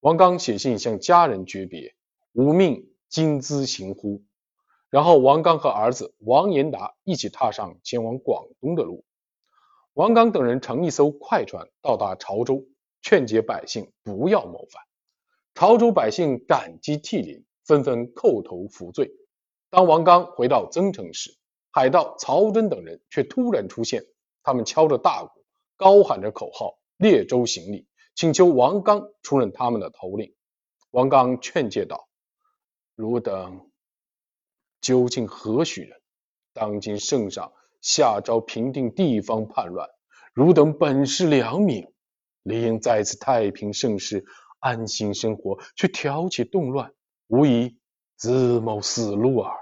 [0.00, 1.94] 王刚写信向家人诀别，
[2.32, 2.88] 吾命。
[3.08, 4.22] 今兹行乎？
[4.90, 9.02] 然后王刚和儿子王延达一起踏上前往广东的路。
[9.94, 12.66] 王刚等人乘一艘快船到达潮州，
[13.00, 14.82] 劝解百姓不要谋反。
[15.54, 19.10] 潮州百姓感激涕零，纷纷叩头服罪。
[19.70, 21.34] 当王刚回到增城时，
[21.70, 24.04] 海盗曹真等人却突然出现，
[24.48, 25.44] 他们敲着大鼓，
[25.76, 30.34] 高喊着口号，列舟行礼，请求王刚出任他们的头领。
[30.90, 32.08] 王刚劝诫道。
[32.94, 33.70] 汝等
[34.80, 36.00] 究竟何许人？
[36.54, 39.86] 当今圣上下诏平定地方叛乱，
[40.32, 41.86] 汝等本是良民，
[42.42, 44.24] 理应在此太平盛世
[44.60, 46.94] 安心生活，却挑起动乱，
[47.26, 47.78] 无疑
[48.16, 49.54] 自谋死路耳。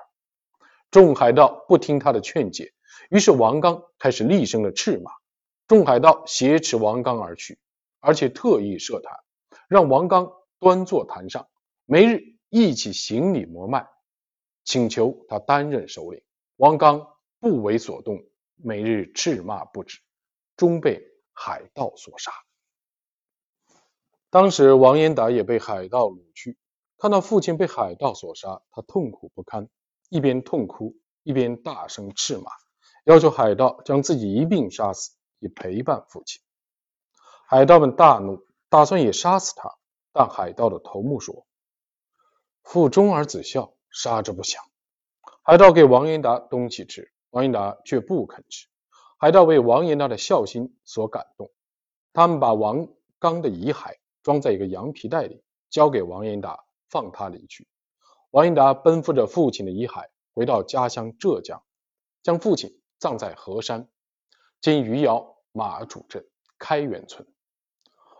[0.92, 2.72] 众海盗不听他的劝解，
[3.11, 5.11] 于是王刚开始厉声的斥骂。
[5.66, 7.59] 众海盗挟持王刚而去，
[8.01, 9.19] 而且特意设坛，
[9.69, 11.49] 让王刚端坐坛上，
[11.85, 12.37] 每日。
[12.49, 13.88] 一起行礼膜拜，
[14.62, 16.23] 请求他担任首领。
[16.57, 17.05] 王刚
[17.40, 19.99] 不为所动，每日斥骂不止，
[20.57, 22.31] 终被海盗所杀。
[24.31, 26.57] 当时王延达也被海盗掳去，
[26.99, 29.69] 看到父亲被海盗所杀，他痛苦不堪，
[30.09, 32.51] 一边痛哭，一边大声斥骂，
[33.07, 36.42] 要求海盗将自己一并杀死，以陪伴父亲。
[37.47, 39.71] 海盗们大怒，打算也杀死他。
[40.12, 41.47] 但海盗的头目说
[42.64, 44.61] ：“父忠而子孝，杀之不祥。”
[45.45, 48.66] 海盗给王延达东西吃，王延达却不肯吃。
[49.19, 51.53] 海盗为王延达的孝心所感动，
[52.12, 52.88] 他们把王
[53.21, 57.69] 刚的遗骸装在一个羊皮袋里，交给王延达，放他离去。
[58.33, 61.62] 王延达奔赴着父亲的遗骸，回到家乡浙江，
[62.25, 63.89] 将父亲葬在河山
[64.61, 66.27] （今余姚马渚镇
[66.59, 67.27] 开元村）。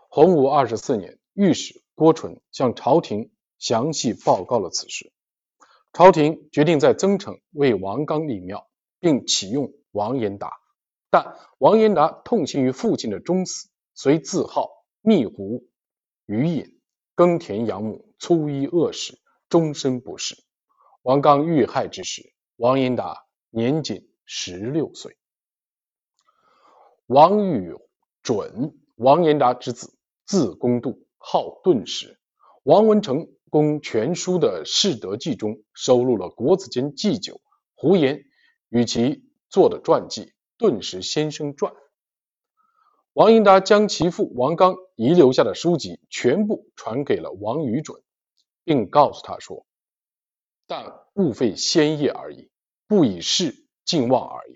[0.09, 5.11] 洪武二十四年，御史郭纯向朝廷详细报告了此事。
[5.93, 10.51] 朝廷决定在增城为王刚立庙，并启用王延达。
[11.09, 14.69] 但王延达痛心于父亲的终死，遂自号
[15.01, 15.67] 密湖
[16.25, 16.79] 余隐，
[17.15, 19.17] 耕田养母，粗衣恶食，
[19.49, 20.35] 终身不仕。
[21.01, 25.17] 王刚遇害之时，王延达年仅十六岁。
[27.07, 27.73] 王禹
[28.21, 32.19] 准，王延达之子，字公度，号顿时。
[32.61, 33.27] 王文成。
[33.49, 37.39] 《公全书》的《世德记》中收录了国子监祭酒
[37.75, 38.25] 胡言
[38.67, 40.25] 与其作的传记
[40.57, 41.71] 《顿时先生传》。
[43.13, 48.03] 王英达将其父王刚遗留下的书籍全部传给了王禹准，
[48.65, 49.65] 并告诉他说
[50.67, 52.51] ：“但勿废先业而已，
[52.85, 54.55] 不以事尽望而也。”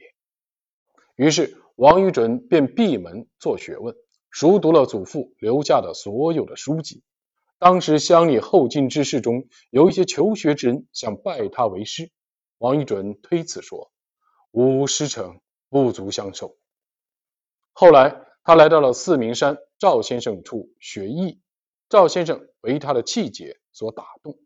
[1.17, 3.95] 于是王宇准便闭门做学问，
[4.29, 7.01] 熟读了祖父留下的所有的书籍。
[7.57, 12.11] 当时乡里后进之士中有一些求学之人想拜他为师，
[12.57, 13.91] 王一准推辞说
[14.49, 15.39] ：“吾师承
[15.69, 16.57] 不足相授。”
[17.73, 21.39] 后来他来到了四明山赵先生处学艺，
[21.87, 24.39] 赵先生为他的气节所打动，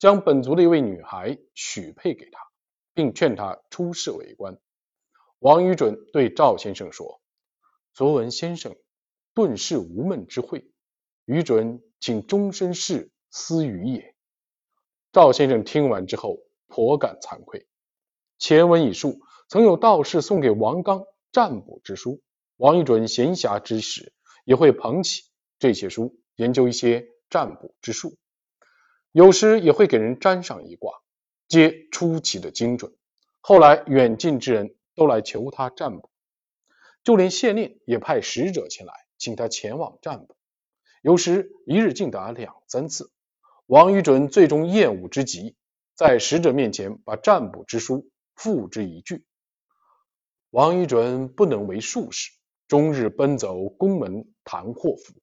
[0.00, 2.40] 将本族的一位女孩许配给他，
[2.96, 4.58] 并劝他出仕为官。
[5.38, 7.20] 王一准对赵先生说
[7.94, 8.74] ：“昨闻先生
[9.34, 10.68] 顿世无闷之慧，
[11.26, 14.14] 余准。”请终身事思于也。
[15.12, 17.66] 赵先生听完之后颇感惭愧。
[18.38, 22.20] 前文已述，曾有道士送给王刚占卜之书，
[22.58, 24.12] 王一准闲暇之时
[24.44, 25.22] 也会捧起
[25.58, 28.18] 这些书，研究一些占卜之术，
[29.10, 30.92] 有时也会给人占上一卦，
[31.48, 32.92] 皆出奇的精准。
[33.40, 36.10] 后来远近之人都来求他占卜，
[37.04, 40.36] 就连县令也派使者前来，请他前往占卜。
[41.02, 43.12] 有时一日竟达两三次，
[43.66, 45.54] 王宇准最终厌恶之极，
[45.94, 49.24] 在使者面前把占卜之书付之一炬。
[50.50, 52.32] 王宇准不能为术士，
[52.66, 55.14] 终日奔走宫门谈祸福，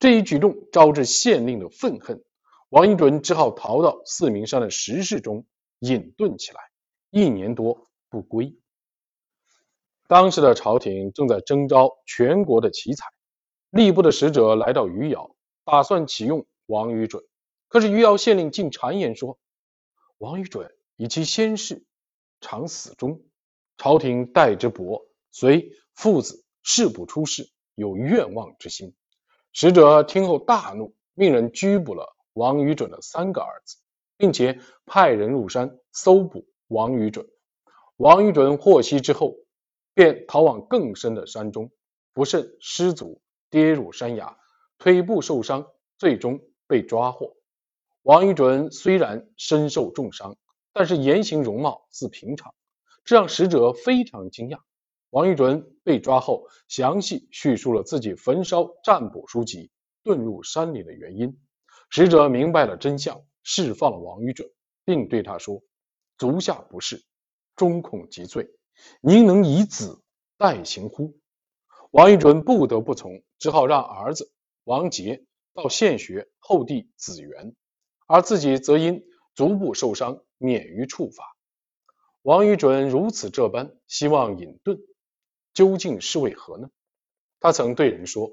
[0.00, 2.24] 这一举动招致县令的愤恨。
[2.70, 5.46] 王宇准只好逃到四明山的石室中
[5.80, 6.60] 隐遁起来，
[7.10, 8.56] 一年多不归。
[10.06, 13.04] 当时的朝廷正在征召全国的奇才。
[13.70, 17.22] 吏部的使者来到余姚，打算启用王宇准。
[17.68, 19.38] 可是余姚县令竟谗言说
[20.18, 21.84] ：“王宇准以其先世
[22.40, 23.22] 常死忠，
[23.78, 28.92] 朝廷待之薄，虽父子誓不出仕，有愿望之心。”
[29.54, 33.76] 使者听后大怒，命人拘捕了王宇准的三个儿子，
[34.20, 37.26] 并且派人入山搜捕王宇准。
[37.96, 39.34] 王宇准获悉之后，
[39.94, 41.70] 便逃往更深的山中，
[42.12, 43.22] 不慎失足。
[43.48, 44.36] 跌入山崖，
[44.78, 45.66] 腿部受伤，
[45.98, 47.34] 最终被抓获。
[48.02, 50.36] 王一准虽然身受重伤，
[50.72, 52.54] 但是言行容貌似平常，
[53.04, 54.60] 这让使者非常惊讶。
[55.10, 59.72] 王一准被抓后，详细叙述了自己焚烧占卜书籍、
[60.04, 61.36] 遁入山里的原因。
[61.88, 64.50] 使者明白了真相，释放了王一准，
[64.84, 65.62] 并对他说
[66.18, 67.04] ：“足下不是，
[67.56, 68.50] 终恐极罪，
[69.00, 70.02] 您能以子
[70.36, 71.18] 代行乎？”
[71.92, 74.32] 王一准不得不从，只好让儿子
[74.64, 75.24] 王杰
[75.54, 77.56] 到县学后弟子元，
[78.06, 81.24] 而自己则因足部受伤免于处罚。
[82.22, 84.80] 王一准如此这般希望隐遁，
[85.52, 86.70] 究竟是为何呢？
[87.40, 88.30] 他曾对人说：“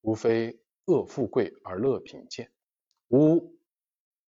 [0.00, 2.50] 无非恶富贵而乐贫贱，
[3.08, 3.52] 吾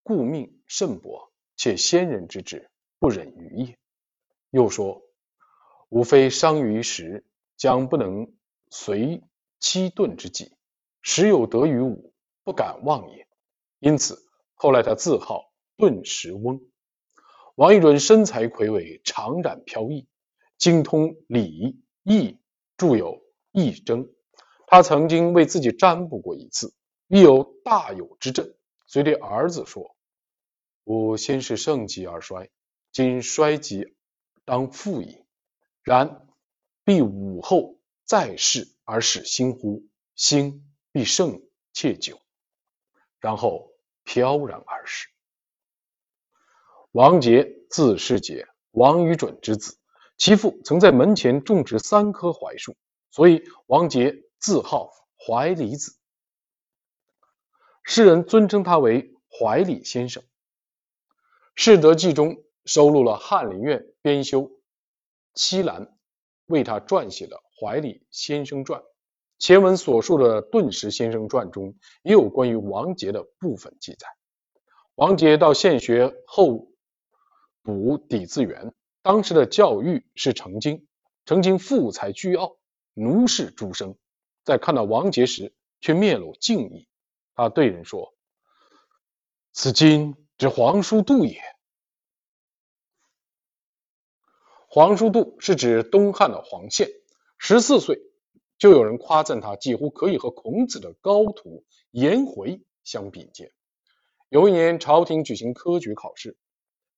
[0.02, 3.78] 故命甚薄，且先人之志不忍于也。”
[4.50, 5.02] 又说
[5.90, 7.24] ：“吾非伤于时，
[7.56, 8.32] 将不能。”
[8.74, 9.22] 随
[9.60, 10.56] 七遁之计，
[11.02, 13.28] 时有得于吾，不敢忘也。
[13.80, 14.18] 因此，
[14.54, 16.58] 后来他自号遁石翁。
[17.54, 20.08] 王一准身材魁伟，长髯飘逸，
[20.56, 22.38] 精通礼义，
[22.78, 23.16] 著有
[23.52, 24.06] 《义征》。
[24.66, 26.72] 他曾经为自己占卜过一次，
[27.08, 28.54] 亦有大有之证，
[28.92, 29.96] 遂对儿子说
[30.84, 32.50] ：“吾先是盛极而衰，
[32.92, 33.96] 今衰极
[34.44, 35.24] 当复矣。
[35.82, 36.28] 然
[36.84, 39.88] 必武后。”在世而使兴乎？
[40.16, 41.40] 兴必盛
[41.72, 42.20] 且久，
[43.20, 43.72] 然后
[44.04, 45.08] 飘然而逝。
[46.90, 49.78] 王杰字世杰，王禹准之子，
[50.18, 52.76] 其父曾在门前种植三棵槐树，
[53.10, 55.96] 所以王杰自号槐里子。
[57.82, 60.22] 世人尊称他为怀里先生。
[61.54, 64.50] 《世德记》中收录了翰林院编修
[65.34, 65.96] 七兰
[66.46, 68.80] 为他撰写的《怀里先生传》。
[69.38, 74.06] 前文所述的《顿时先生传》中也有关于王杰的部分记载。
[74.94, 76.68] 王杰到县学后。
[77.64, 80.84] 补底字员，当时的教育是成经，
[81.24, 82.56] 成经富才倨傲，
[82.92, 83.96] 奴士诸生，
[84.42, 86.88] 在看到王杰时，却面露敬意。
[87.34, 88.14] 他对人说
[89.52, 91.40] ：“此今之皇叔度也。”
[94.68, 96.88] 皇叔度是指东汉的黄宪，
[97.38, 98.00] 十四岁
[98.58, 103.52] 就有人夸赞他，几乎可以和孔子的高徒颜回相比肩。
[104.30, 106.38] 有一年，朝廷举行科举考试。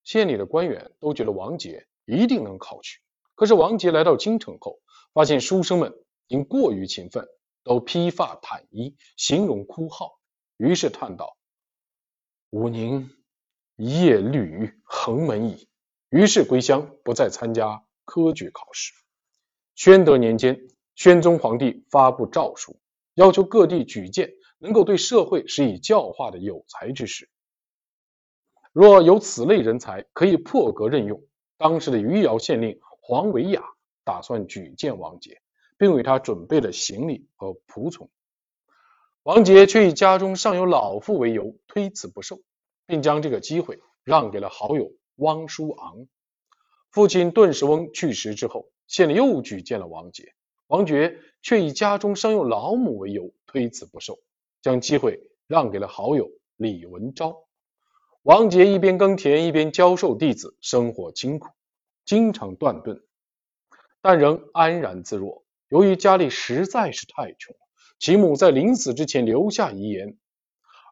[0.05, 3.01] 县里的官员都觉得王杰一定能考取，
[3.35, 4.79] 可是王杰来到京城后，
[5.15, 5.95] 发现书生们
[6.27, 7.27] 因过于勤奋，
[7.63, 10.21] 都披发袒衣，形容枯耗，
[10.57, 11.37] 于是叹道
[12.51, 13.11] ：“吾宁
[13.77, 15.69] 夜履横门矣。”
[16.11, 18.93] 于是归乡，不再参加科举考试。
[19.75, 20.61] 宣德年间，
[20.95, 22.79] 宣宗皇帝发布诏书，
[23.15, 27.29] 要求各地举荐能够对社会施以教化的有才之士。
[28.73, 31.21] 若有此类人才，可以破格任用。
[31.57, 33.63] 当时的余姚县令黄维雅
[34.05, 35.41] 打算举荐王杰，
[35.79, 38.09] 并为他准备了行李和仆从。
[39.25, 42.41] 王杰却以家中尚有老父为由推辞不受，
[42.85, 46.07] 并将这个机会让给了好友汪叔昂。
[46.91, 50.35] 父亲顿时翁去世之后，县里又举荐了王杰，
[50.67, 54.19] 王杰却以家中尚有老母为由推辞不受，
[54.61, 57.35] 将机会让给了好友李文昭。
[58.25, 61.49] 王杰一边耕田一边教授弟子，生活清苦，
[62.05, 63.03] 经常断顿，
[64.03, 65.43] 但仍安然自若。
[65.69, 67.57] 由于家里实在是太穷，
[68.05, 70.19] 其母在临死之前留下遗言：“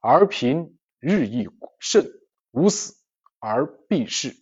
[0.01, 1.47] 儿贫日益
[1.79, 2.11] 甚，
[2.53, 2.95] 吾死
[3.39, 4.35] 而必逝，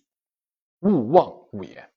[0.79, 1.91] 勿忘勿言。”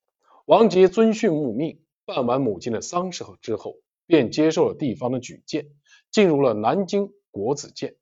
[0.47, 3.77] 王杰遵训母命，办完母亲的丧事后之后，
[4.09, 5.68] 便接受了地方的举荐，
[6.11, 7.95] 进入了南京国子监。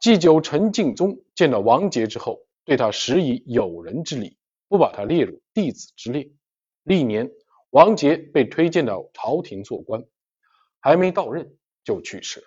[0.00, 6.32] 祭酒陈敬宗见到王杰之后，对他施以友人之礼，不把他列入弟子之列。
[6.84, 7.30] 历年，
[7.68, 10.02] 王杰被推荐到朝廷做官，
[10.80, 11.54] 还没到任
[11.84, 12.46] 就去世了。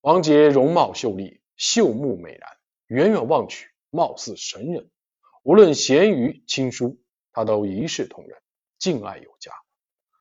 [0.00, 2.48] 王杰容貌秀丽，秀目美然，
[2.86, 4.90] 远远望去，貌似神人。
[5.42, 7.00] 无论闲语亲疏，
[7.32, 8.38] 他都一视同仁，
[8.78, 9.52] 敬爱有加。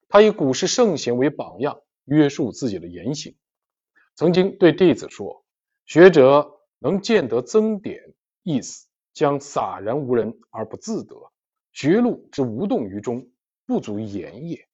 [0.09, 3.35] 他以古时圣贤为榜样，约束自己的言行。
[4.15, 5.45] 曾经对弟子说
[5.85, 6.49] ：“学者。”
[6.83, 11.15] 能见得增点意思，将洒然无人而不自得，
[11.71, 13.31] 绝路之无动于衷，
[13.65, 14.57] 不足言也。《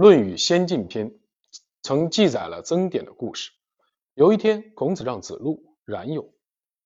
[0.00, 1.10] 论语先进篇》
[1.82, 3.50] 曾记载了曾点的故事。
[4.14, 6.32] 有一天，孔子让子路、冉有、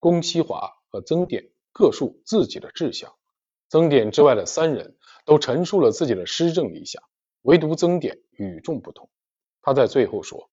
[0.00, 3.14] 公西华和曾点各述自己的志向。
[3.68, 7.04] 曾点之外的三人都陈述了自己的施政理想，
[7.42, 9.08] 唯独曾点与众不同。
[9.62, 10.50] 他在最后说。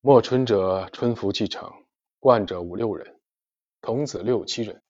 [0.00, 1.72] 莫春者，春服既成，
[2.18, 3.20] 冠者五六人，
[3.80, 4.82] 童子六七人。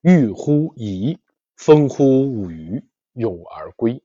[0.00, 1.20] 欲乎沂，
[1.54, 4.02] 风乎舞雩，咏而归。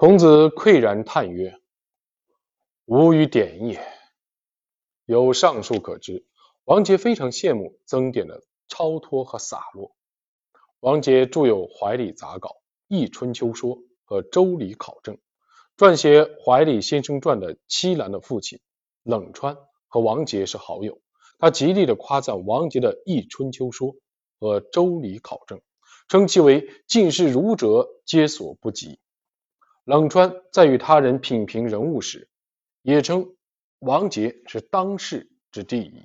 [0.00, 1.60] 孔子喟然叹曰
[2.88, 3.86] ：“吾与点也。”
[5.04, 6.24] 有上述可知，
[6.64, 9.94] 王杰非常羡慕曾点的超脱和洒落。
[10.80, 12.48] 王杰著有《怀里杂稿》
[12.88, 13.76] 《易春秋说》
[14.06, 15.16] 和《周礼考证》，
[15.76, 18.58] 撰写《怀里先生传》的七兰的父亲。
[19.02, 20.98] 冷川和王杰是好友，
[21.38, 23.88] 他极力的夸赞王杰的《易春秋说》
[24.38, 25.58] 和《周礼考证》，
[26.08, 28.98] 称其为尽是儒者皆所不及。
[29.90, 32.28] 冷川在与他人品评人物时，
[32.82, 33.34] 也称
[33.80, 36.04] 王杰是当世之第一。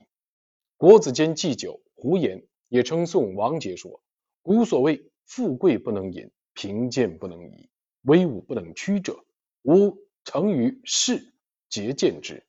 [0.76, 4.02] 国子监祭酒胡言也称颂王杰说
[4.42, 7.70] ：“古所谓富贵不能淫，贫贱不能移，
[8.02, 9.24] 威武不能屈者，
[9.62, 11.36] 吾成于世
[11.70, 12.44] 节见之。”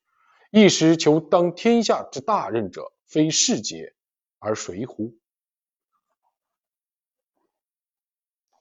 [0.50, 3.94] 一时求当天下之大任者，非世杰
[4.38, 5.14] 而谁乎？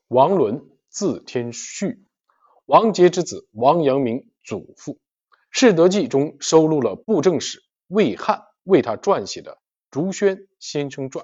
[0.09, 2.04] 王伦，字天绪，
[2.65, 4.93] 王杰之子，王阳明祖父。
[5.51, 9.51] 《世德记》中收录了布政使魏汉为他撰写的
[9.91, 11.23] 《竹轩先生传》。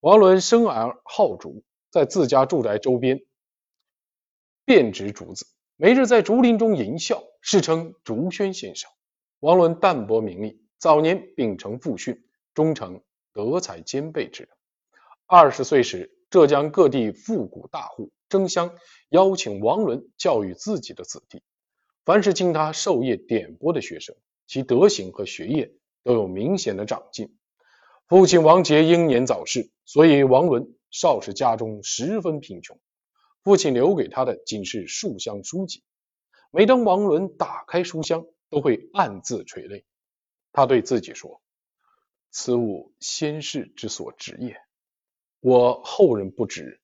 [0.00, 3.20] 王伦生而好竹，在自家住宅周边
[4.64, 5.46] 遍植竹子，
[5.76, 8.90] 每日在竹林中吟啸，世称竹轩先生。
[9.38, 13.00] 王伦淡泊名利，早年秉承父训，终成
[13.32, 14.50] 德才兼备之人。
[15.26, 18.74] 二十岁时，浙江各地富贾大户争相
[19.08, 21.42] 邀请王伦教育自己的子弟。
[22.04, 24.16] 凡是经他授业点拨的学生，
[24.46, 25.72] 其德行和学业
[26.04, 27.36] 都有明显的长进。
[28.06, 32.78] 父亲王杰英年早逝，所以王伦少时家中十分贫穷。
[33.42, 35.82] 父亲留给他的仅是数箱书籍。
[36.50, 39.84] 每当王伦打开书箱，都会暗自垂泪。
[40.52, 41.42] 他对自己说
[42.30, 44.58] ：“此物先世之所执也，
[45.40, 46.80] 我后人不执，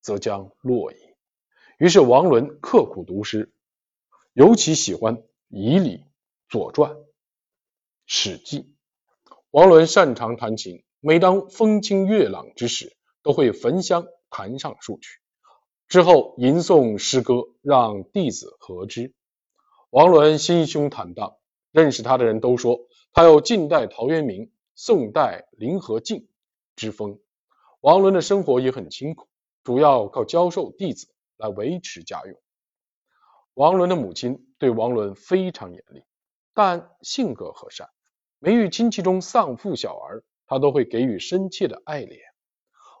[0.00, 0.96] 则将落矣。”
[1.78, 3.52] 于是王伦刻苦读诗，
[4.32, 5.16] 尤其喜欢
[5.48, 5.96] 《仪礼》
[6.48, 6.92] 《左传》
[8.06, 8.60] 《史记》。
[9.50, 15.20] 王伦擅长弹琴，每当风清月朗之时，都会焚香弹上数曲。
[15.88, 19.14] 之后吟诵诗歌，让弟子和之。
[19.90, 21.36] 王伦心胸坦荡，
[21.70, 26.26] 认识他的人都说他有晋代陶渊明、宋代林和靖
[26.74, 27.20] 之风。
[27.86, 29.28] 王伦的生活也很清苦，
[29.62, 31.06] 主要靠教授弟子
[31.36, 32.36] 来维持家用。
[33.54, 36.02] 王伦的母亲对王伦非常严厉，
[36.52, 37.88] 但性格和善。
[38.40, 42.18] 每遇亲戚中丧父小儿，他都会给予深切的爱怜。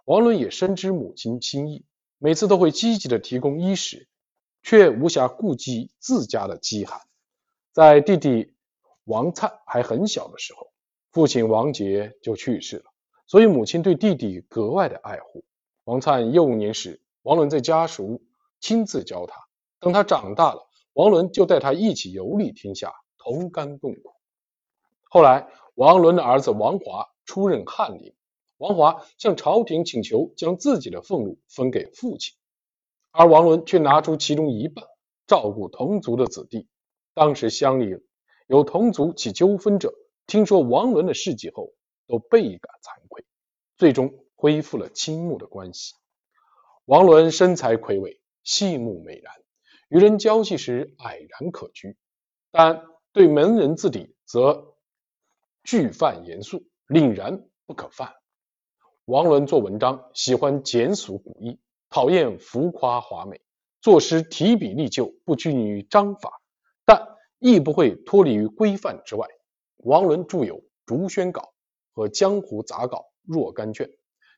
[0.04, 1.84] 王伦也深知母亲心意。
[2.18, 4.08] 每次都会积极的提供衣食，
[4.62, 7.00] 却无暇顾及自家的饥寒。
[7.72, 8.54] 在弟弟
[9.02, 10.72] 王粲还很小的时候，
[11.10, 12.84] 父亲王杰就去世了，
[13.26, 15.44] 所以母亲对弟弟格外的爱护。
[15.84, 18.22] 王粲幼年时，王伦在家塾
[18.60, 19.34] 亲自教他；
[19.80, 24.12] 等他长大了，王伦就带他一起游历天下，同甘共苦。
[25.08, 28.12] 后来，王伦的儿子王华出任翰林。
[28.58, 32.34] 王华向朝廷请求将自己的俸禄分给父亲，
[33.10, 34.82] 而王伦却拿出其中一半
[35.26, 36.66] 照顾同族的子弟。
[37.12, 37.98] 当时乡里
[38.46, 39.92] 有同族起纠纷者，
[40.26, 41.72] 听说王伦的事迹后，
[42.06, 43.24] 都倍感惭愧，
[43.76, 45.94] 最终恢复了倾慕的关系。
[46.84, 49.34] 王伦身材魁伟，细目美然，
[49.88, 51.96] 与人交际时蔼然可掬，
[52.50, 54.76] 但对门人子弟则
[55.64, 58.14] 惧犯严肃，凛然不可犯。
[59.04, 61.58] 王伦做文章喜欢简俗古意，
[61.90, 63.40] 讨厌浮夸华美，
[63.80, 66.40] 作诗提笔立就，不拘泥于章法，
[66.84, 69.26] 但亦不会脱离于规范之外。
[69.78, 71.42] 王伦著有《竹轩稿》
[71.96, 73.90] 和《江湖杂稿》若干卷。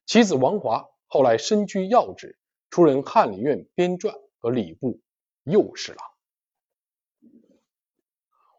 [0.06, 2.38] 其子王华后来身居要职，
[2.70, 5.00] 出任翰林院编撰和礼部
[5.42, 6.06] 右侍郎。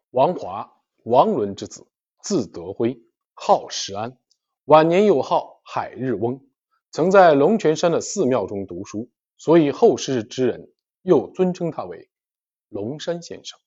[0.09, 0.73] 王华，
[1.03, 1.87] 王伦之子，
[2.21, 3.01] 字德辉，
[3.33, 4.17] 号石安。
[4.65, 6.45] 晚年又号海日翁，
[6.91, 10.73] 曾在龙泉山的寺庙中读书，所以后世之人
[11.03, 12.09] 又尊称他为
[12.67, 13.57] 龙山先生。《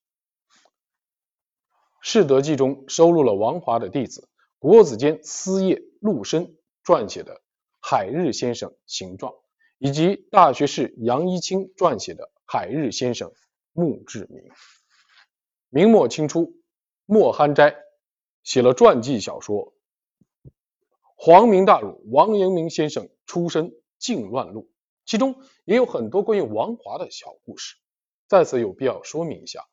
[2.02, 4.28] 世德记》中收录了王华的弟子
[4.62, 7.34] 国子监司业陆深撰写的
[7.80, 9.32] 《海日先生形状》，
[9.78, 13.32] 以及大学士杨一清撰写的《海日先生
[13.72, 14.40] 墓志铭》。
[15.68, 16.54] 明末清初，
[17.06, 17.74] 莫憨斋
[18.44, 19.74] 写了传记小说。
[21.16, 24.70] 皇明大儒王阳明先生出身靖乱路，
[25.04, 27.74] 其中也有很多关于王华的小故事，
[28.28, 29.64] 在此有必要说明一下。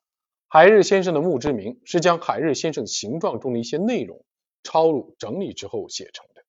[0.48, 4.26] 海日先生的墓志铭是将海日先生形状中的一些内容
[4.64, 6.44] 抄录整理之后写成的。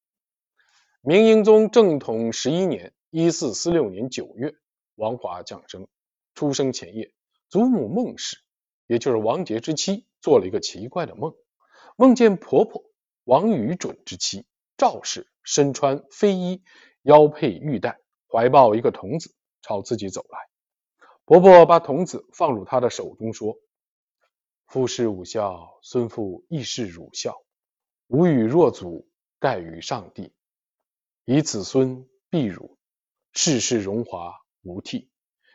[1.01, 4.55] 明英宗正统十一年（一四四六年九月），
[4.97, 5.89] 王华降生。
[6.35, 7.13] 出生前夜，
[7.49, 8.39] 祖母孟氏，
[8.87, 11.35] 也就是王杰之妻，做了一个奇怪的梦，
[11.97, 12.85] 梦见婆婆
[13.25, 14.47] 王宇准之妻。
[14.77, 16.63] 赵氏身穿飞衣，
[17.03, 17.99] 腰佩玉带，
[18.31, 20.39] 怀抱一个童子朝自己走来。
[21.27, 23.59] 婆婆把童子放入她的手中，说
[24.67, 27.43] ：“夫是吾孝，孙父亦是汝孝。
[28.11, 29.09] 吾与若祖，
[29.39, 30.33] 盖于上帝。
[31.25, 32.77] 以子孙必汝，
[33.33, 35.09] 世世荣华无替。”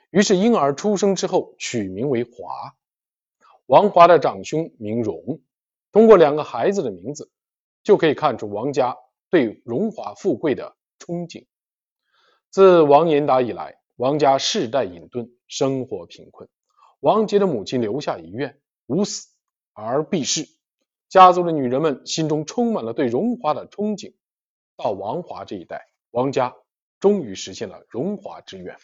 [0.09, 2.73] 于是婴儿出生之后，取名为华。
[3.65, 5.41] 王华的长兄名荣。
[5.91, 7.29] 通过两个孩子的名字，
[7.83, 8.95] 就可以看出王家。
[9.29, 11.45] 对荣华富贵的憧憬。
[12.51, 16.47] 自王延达以来，王家世代隐遁，生活贫困。
[17.01, 19.27] 王杰的母亲留下遗愿：无死
[19.73, 20.47] 而必仕。
[21.09, 24.13] 家族的女人们心中充满了对荣华的憧憬。
[24.75, 26.55] 到王华这一代，王家
[26.99, 28.77] 终于实现了荣华之愿。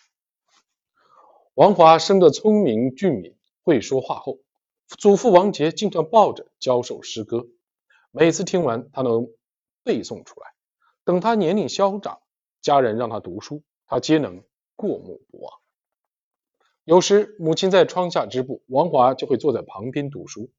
[1.54, 4.40] 王华生得聪明俊敏，会说话后，
[4.88, 7.48] 祖父王杰经常抱着教授诗歌。
[8.12, 9.28] 每次听完，他能。
[9.84, 10.54] 背诵出来。
[11.04, 12.22] 等他年龄稍长，
[12.62, 14.44] 家人让他读书，他皆能
[14.76, 15.52] 过目不忘。
[16.84, 20.52] 有时母亲在窗下织布，王华就会坐在旁边读书。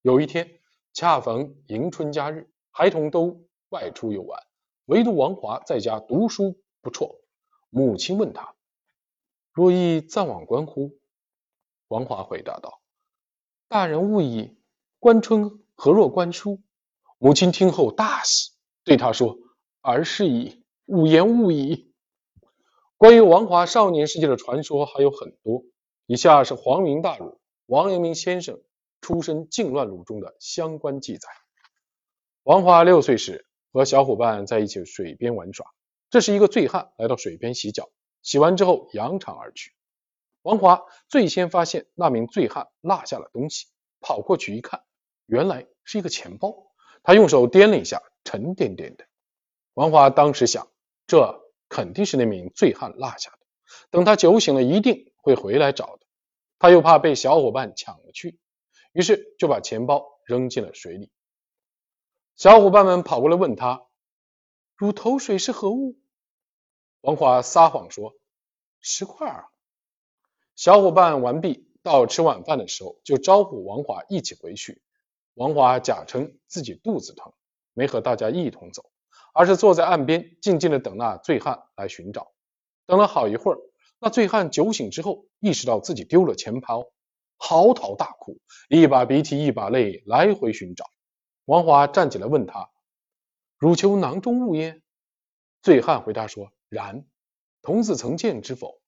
[0.00, 0.57] 有一天，
[0.98, 4.42] 恰逢迎春佳日，孩童都外出游玩，
[4.86, 7.20] 唯独王华在家读书不辍。
[7.70, 8.56] 母亲问他
[9.54, 10.98] ：“若亦暂往观乎？”
[11.86, 12.80] 王华回答道
[13.68, 14.58] ：“大人勿以
[14.98, 16.60] 观春何若观书？”
[17.18, 18.50] 母亲听后大喜，
[18.82, 19.38] 对他说
[19.82, 21.94] ：“儿是矣，勿言勿矣。”
[22.98, 25.62] 关于王华少年时期的传说还有很多，
[26.06, 28.58] 以下是皇明大儒王阳明先生
[29.00, 31.28] 出身靖乱录中的相关记载。
[32.42, 35.66] 王华六岁时和小伙伴在一起水边玩耍，
[36.10, 37.90] 这时一个醉汉来到水边洗脚，
[38.22, 39.72] 洗完之后扬长而去。
[40.42, 43.66] 王华最先发现那名醉汉落下了东西，
[44.00, 44.82] 跑过去一看，
[45.26, 46.72] 原来是一个钱包。
[47.02, 49.04] 他用手掂了一下，沉甸甸的。
[49.74, 50.68] 王华当时想，
[51.06, 51.44] 这。
[51.70, 53.38] 肯定是那名醉汉落下的。
[53.90, 56.06] 等他酒醒了，一定会回来找的。
[56.58, 58.38] 他又怕被小伙伴抢了去，
[58.92, 61.10] 于是就把钱包扔进了水里。
[62.36, 63.86] 小伙伴们跑过来问他
[64.76, 65.98] ：“乳头水是何物？”
[67.02, 68.14] 王华撒谎说
[68.80, 69.48] ：“石块儿。”
[70.54, 74.82] 小伙伴完毕，到吃晚饭的时候，就招呼王华一起回去。
[75.34, 77.32] 王华假称自己肚子疼，
[77.74, 78.90] 没和大家一同走。
[79.34, 82.32] 而是坐在岸边，静静的等那醉汉来寻找。
[82.86, 83.58] 等了好一会儿，
[84.00, 86.90] 那醉汉酒醒之后，意识到自己丢了钱包，
[87.38, 90.84] 嚎啕大哭，一把鼻涕一把泪，来回寻找。
[91.44, 92.68] 王华站起来问他
[93.56, 94.82] ：“汝求囊中物耶？”
[95.62, 97.06] 醉汉回答说：“然。”
[97.62, 98.80] 童子曾见之否？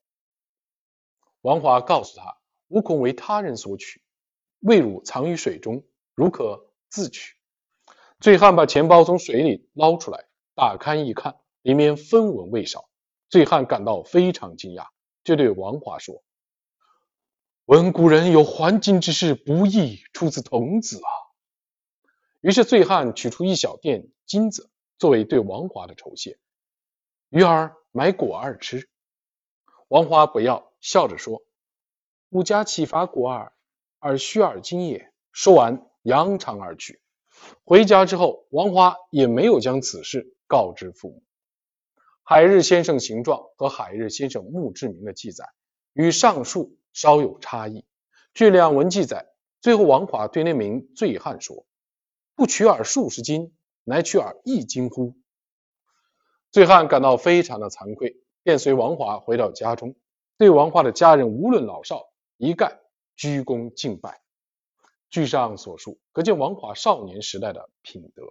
[1.41, 2.37] 王华告诉他
[2.69, 4.03] ：“吾恐为他人所取，
[4.61, 5.85] 未汝藏于水中，
[6.15, 7.37] 汝可自取。”
[8.21, 10.27] 醉汉把钱包从水里捞出来。
[10.55, 12.89] 打开一看，里面分文未少。
[13.31, 14.89] 醉汉感到非常惊讶，
[15.25, 16.23] 就对王华说
[17.71, 21.11] ：“闻古人有还金之事，不易出自童子啊。”
[22.43, 24.69] 于是醉汉取出一小锭金子，
[24.99, 26.41] 作为对王华的酬谢。
[27.29, 28.91] 鱼儿买果儿吃。
[29.87, 31.45] 王华不要，笑着说
[32.31, 33.53] ：“吾家岂乏果儿，
[34.01, 37.01] 而需尔金也。”说完，扬长而去。
[37.63, 40.37] 回家之后，王华也没有将此事。
[40.49, 41.23] 告知父母，
[42.25, 45.45] 海日先生形状和海日先生墓志铭的记载
[45.93, 47.85] 与上述稍有差异。
[48.35, 49.27] 据两文记载，
[49.61, 51.67] 最后王华对那名醉汉说
[52.35, 55.15] ：“不取尔数十金，乃取尔一金乎？”
[56.53, 59.95] 醉汉感到非常的惭愧，便随王华回到家中，
[60.37, 62.81] 对王华的家人无论老少一概
[63.17, 64.21] 鞠躬敬拜。
[65.11, 68.25] 据上所述，可见王华少年时代的品德。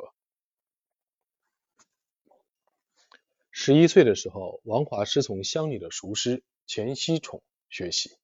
[3.52, 8.18] 十一岁的时候，王华师从乡里的塾师钱希宠学习，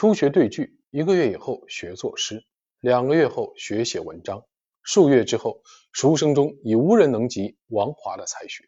[0.00, 2.46] 初学对句，一个月以后学作诗，
[2.80, 4.46] 两个月后学写文章，
[4.82, 5.60] 数月之后，
[5.92, 8.64] 书生中已无人能及王华的才学。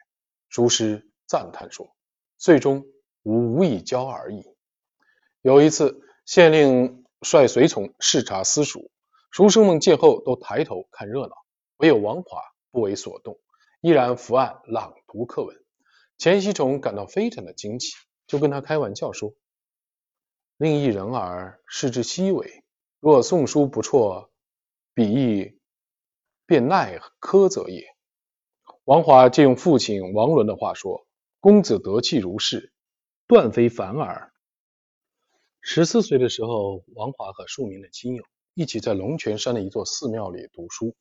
[0.51, 1.97] 塾师赞叹说
[2.37, 2.85] ：“最终
[3.23, 4.45] 吾无以教而已。”
[5.41, 8.91] 有一次，县令率随从视察私塾，
[9.31, 11.35] 书生们见后都抬头看热闹，
[11.79, 13.39] 唯有王华不为所动，
[13.81, 15.57] 依然伏案朗读课文。
[16.19, 17.95] 钱希崇感到非常的惊奇，
[18.27, 19.33] 就跟他开玩笑说
[20.63, 22.63] ：“另一人耳，视之稀微。
[23.01, 24.31] 若宋书不辍，
[24.95, 25.59] 彼亦
[26.47, 27.85] 便奈苛责也。”
[28.87, 31.05] 王华借用父亲王伦的话说
[31.43, 32.73] ：“公子得气如是，
[33.27, 34.33] 断非凡耳。”
[35.61, 38.23] 十四岁的时候，王华和数名的亲友
[38.55, 40.95] 一起在龙泉山的一座寺庙里读书。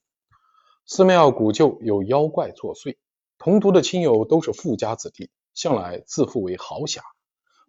[0.88, 2.98] 寺庙古旧，有妖怪作祟。
[3.38, 7.04] 同读的亲友都是富家子弟，向来自负为豪侠，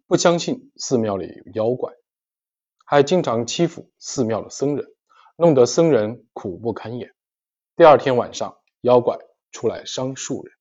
[0.05, 1.93] 不相信寺庙里有妖怪，
[2.85, 4.85] 还经常欺负寺庙的僧人，
[5.37, 7.15] 弄得僧人苦不堪言。
[7.75, 9.17] 第二天晚上，妖怪
[9.51, 10.53] 出来伤数人，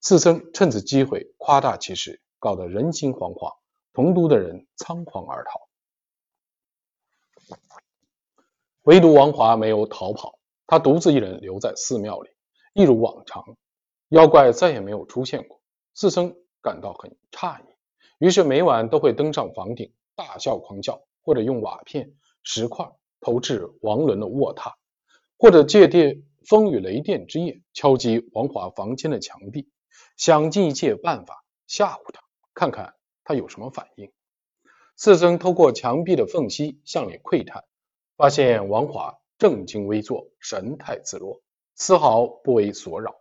[0.00, 3.56] 寺僧趁此机会夸大其事，搞得人心惶惶，
[3.94, 5.60] 同都的人仓皇而逃。
[8.82, 12.30] 唯独王华没有逃跑，他独自一人留在寺庙里，
[12.74, 13.56] 一如往常。
[14.08, 15.58] 妖怪再也没有出现过，
[15.94, 17.73] 寺僧感到很诧异，
[18.18, 24.74] 于是每晚都会登上房顶大笑狂叫，或者用瓦片、石块投掷王伦的卧榻，
[25.38, 29.68] 或者借电风雨雷电之夜敲击王华房间的墙壁，
[30.16, 32.22] 想尽一切办法吓唬他，
[32.54, 32.94] 看看
[33.24, 34.12] 他有什么反应。
[34.96, 37.64] 四僧透过墙壁的缝隙向里窥探，
[38.16, 41.40] 发现王华正襟危坐，神态自若，
[41.74, 43.16] 丝毫不为所扰。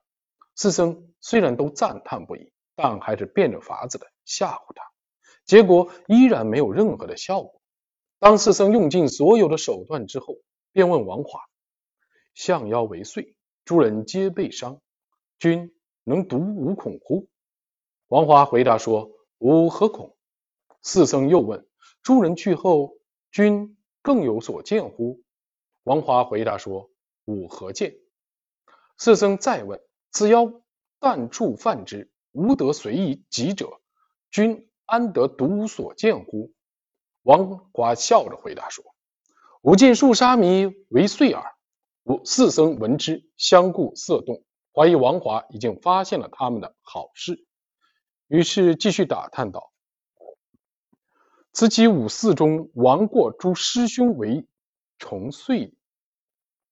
[0.56, 4.84] 四僧虽然都赞叹不已，但还是变着法子的吓唬他，
[5.46, 7.62] 结果依然没有任何的效果。
[8.20, 10.38] 当四僧用尽所有的手段之后，
[10.72, 11.42] 便问王华
[12.34, 14.82] ：“相腰为祟，诸人皆被伤，
[15.40, 17.28] 君能独无恐乎？”
[18.08, 20.16] 王华回答说：“吾何恐？”
[20.82, 21.68] 四僧又问
[22.02, 22.98] ：“诸人去后，
[23.32, 25.22] 君更有所见乎？”
[25.84, 26.90] 王华回答说
[27.26, 27.96] ：“吾何见？”
[28.98, 30.62] 四僧再问：“此妖
[31.00, 33.82] 但触犯之，无得随意己者，
[34.34, 36.52] 君安得独所见乎？”
[37.24, 38.84] 王华笑着回答说
[39.62, 41.56] ：“吾见数沙弥为碎耳。”
[42.04, 47.48] 五四僧闻之，相顾色动，怀疑王华已经发现了他们的好事。
[48.28, 49.72] 于是继续打探道
[51.54, 54.46] ：“此起五寺中亡过诸师兄为
[54.98, 55.74] 重岁。”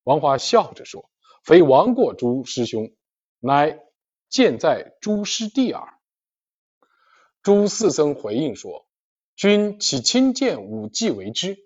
[0.04, 1.10] 王华笑着说
[1.46, 2.92] ：“非亡过诸师兄，
[3.40, 3.80] 乃
[4.28, 5.98] 见在诸师弟耳。”
[7.44, 8.86] 诸四僧回应说
[9.36, 11.58] ：“君岂亲见五季为之？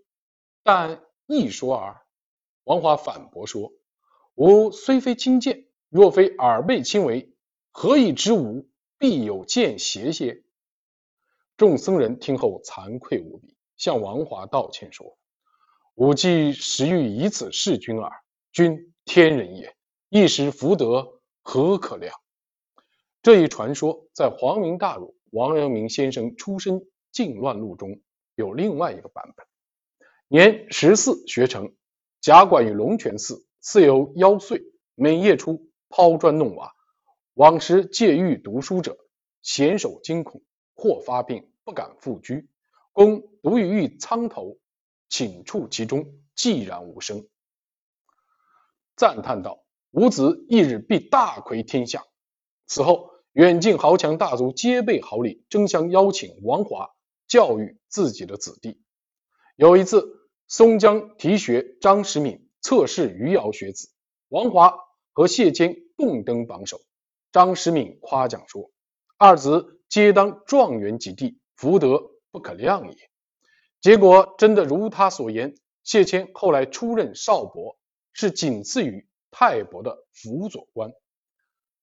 [0.64, 2.02] 但一说耳。”
[2.64, 3.74] 王华反驳说
[4.36, 7.34] ：“吾虽非亲见，若非耳背亲为，
[7.72, 8.68] 何以知吾？”
[8.98, 10.42] 必有见邪些。
[11.58, 15.18] 众僧人听后惭愧无比，向王华道歉说
[15.96, 18.10] ：“吾既实欲以此示君耳，
[18.54, 19.76] 君天人也，
[20.08, 22.16] 一时福德何可量？”
[23.22, 28.00] 这一传说在皇明大儒王阳明先生出身靖乱录中
[28.36, 29.46] 有另外一个版本。
[30.30, 31.76] 年十四学成，
[32.22, 34.64] 贾管于龙泉寺，寺有妖祟，
[34.96, 36.74] 每夜出抛砖弄瓦。
[37.34, 38.98] 往时借狱读书者，
[39.42, 40.42] 险守惊恐，
[40.74, 42.48] 或发病不敢复居。
[42.94, 44.58] 公独于狱苍头，
[45.10, 47.28] 寝处其中，寂然无声。
[48.96, 52.06] 赞叹道：“吾子一日必大魁天下。”
[52.68, 56.92] 此后，远近豪强大族皆备好礼，争相邀请王华
[57.28, 58.82] 教育自己的子弟。
[59.58, 63.90] 有一次，松江提学张时敏测试余姚学子，
[64.30, 64.74] 王华
[65.12, 66.80] 和谢坚共登榜首。
[67.34, 68.72] 张时敏夸奖说
[69.20, 72.98] ：“二子皆当状元及第，福德不可量也。”
[73.82, 77.78] 结果真的如他所言，谢谦后来出任少伯，
[78.14, 80.94] 是仅次于太伯的辅佐官。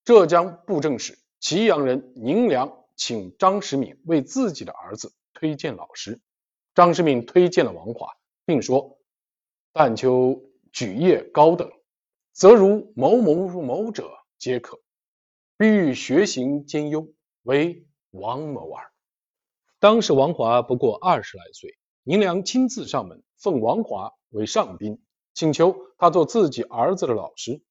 [0.03, 6.21] 浙江布政使祁阳人宁良请张时敏为自己的儿子推荐老师，
[6.73, 9.01] 张时敏推荐了王华，并说
[9.75, 10.41] ：“但求
[10.73, 11.69] 举业高等，
[12.31, 14.81] 则如某某某者皆可。”
[15.59, 17.09] 必欲学行兼优，
[17.43, 18.93] 为王某耳。
[19.81, 25.03] 当时王华不过二十来岁，宁良亲自上门，奉王华为上宾，
[25.35, 27.65] 请求他做自己儿子的老师。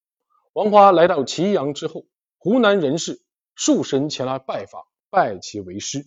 [0.51, 2.05] 王华来到祁阳之后，
[2.37, 3.21] 湖南人士
[3.55, 6.05] 数神前来拜访，拜其为师。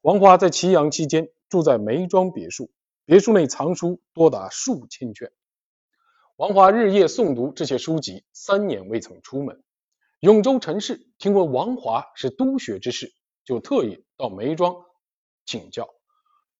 [0.00, 2.70] 王华在祁阳期间，住在梅庄别墅，
[3.04, 5.30] 别墅内藏书多达数千卷。
[6.36, 9.62] 王华日夜诵读这些书籍，三年未曾出门。
[10.20, 13.12] 永州陈氏听闻王华是督学之士，
[13.44, 14.74] 就特意到梅庄
[15.44, 15.88] 请教。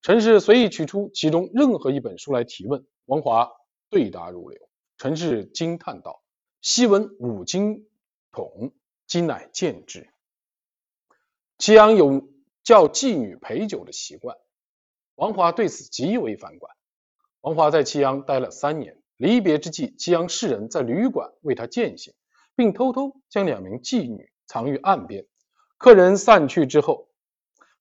[0.03, 3.51] 陈氏随意取出其中任何一本书来提问，王华
[3.89, 4.61] 对答如流。
[4.99, 6.23] 陈氏惊叹道
[6.61, 7.87] ：“昔闻五经
[8.31, 8.73] 统，
[9.13, 10.09] 今乃见之。”
[11.59, 12.27] 祁阳有
[12.65, 14.39] 叫妓女陪酒的习惯，
[15.17, 16.71] 王华对此极为反感。
[17.43, 22.15] 王华在祁阳待了三年，离别之际，祁阳士人在旅馆为他饯行。
[22.55, 25.27] 并偷偷将两名妓女藏于岸边。
[25.77, 27.09] 客人散去之后，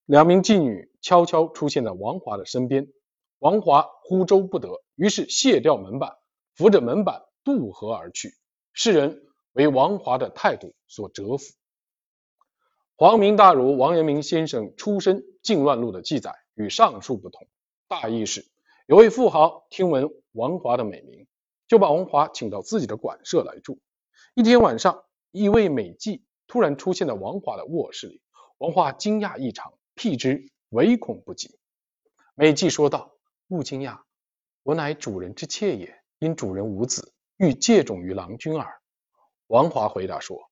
[0.04, 2.88] 两名妓女悄悄出现在王华的身边。
[3.38, 6.16] 王华呼周不得，于是卸掉门板，
[6.54, 8.34] 扶着门板渡河而去。
[8.72, 9.22] 世人
[9.52, 11.52] 为王华的态度所折服。
[12.96, 17.48] 皇明大儒王阳明先生出身禁乱录的记载与上述不同，
[17.88, 18.46] 大意是：
[18.86, 21.26] 有位富豪听闻王华的美名，
[21.66, 23.80] 就把王华请到自己的馆舍来住。
[24.34, 28.22] 一天晚上，一位美妓突然出现在王华的卧室里，
[28.58, 31.58] 王华惊讶异常，避之唯恐不及。
[32.34, 33.12] 美妓说道
[33.48, 34.00] ：“勿惊讶，
[34.62, 38.80] 我乃主人之妾也，因主人无子，欲借种于郎君耳。”
[39.52, 40.50] 王华回答说：“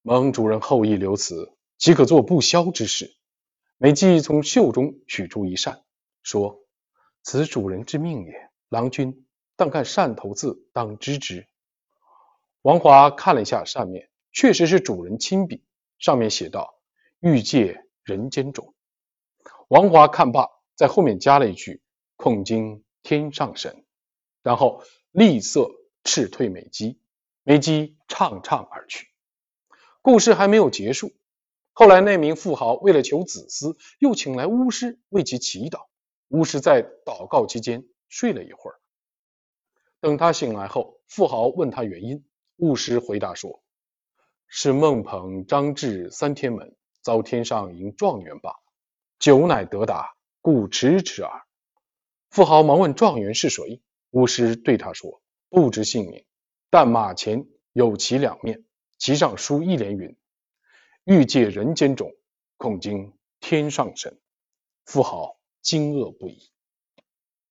[0.00, 3.16] 蒙主人厚意留此，岂可做不肖之事？”
[3.78, 5.82] 美姬从袖中取出一扇，
[6.22, 6.60] 说
[7.24, 8.32] ：“此主人之命也，
[8.68, 9.26] 郎君
[9.56, 11.48] 但看扇头字，当知之。”
[12.62, 15.64] 王华看了一下扇面，确实是主人亲笔，
[15.98, 16.78] 上面写道
[17.18, 18.72] ：“欲借人间种。”
[19.66, 21.82] 王华看罢，在后面加了一句
[22.14, 23.84] ：“恐惊天上神。”
[24.44, 25.68] 然后厉色
[26.04, 27.00] 斥退美姬，
[27.48, 29.08] 美姬怅怅而去。
[30.02, 31.12] 故事还没有结束，
[31.72, 35.86] 后来那名富豪为了求子嗣，又请来巫师为其祈祷。
[36.28, 38.76] 巫师在祷告期间睡了一会儿。
[39.98, 42.22] 等他醒来后，富豪问他原因，
[42.56, 43.62] 巫师回答说
[44.46, 48.56] ：“是孟鹏、张志三天门遭天上迎状元罢，
[49.18, 51.46] 久乃得达，故迟迟耳。”
[52.28, 53.80] 富豪忙问状元是谁，
[54.10, 56.26] 巫师对他说：“不知姓名，
[56.70, 58.64] 但马前有其两面，
[58.98, 60.16] 其上书一联云
[61.04, 62.12] ：‘欲借人间种，
[62.56, 64.18] 恐惊天上神。’”
[64.84, 66.50] 富豪惊愕不已。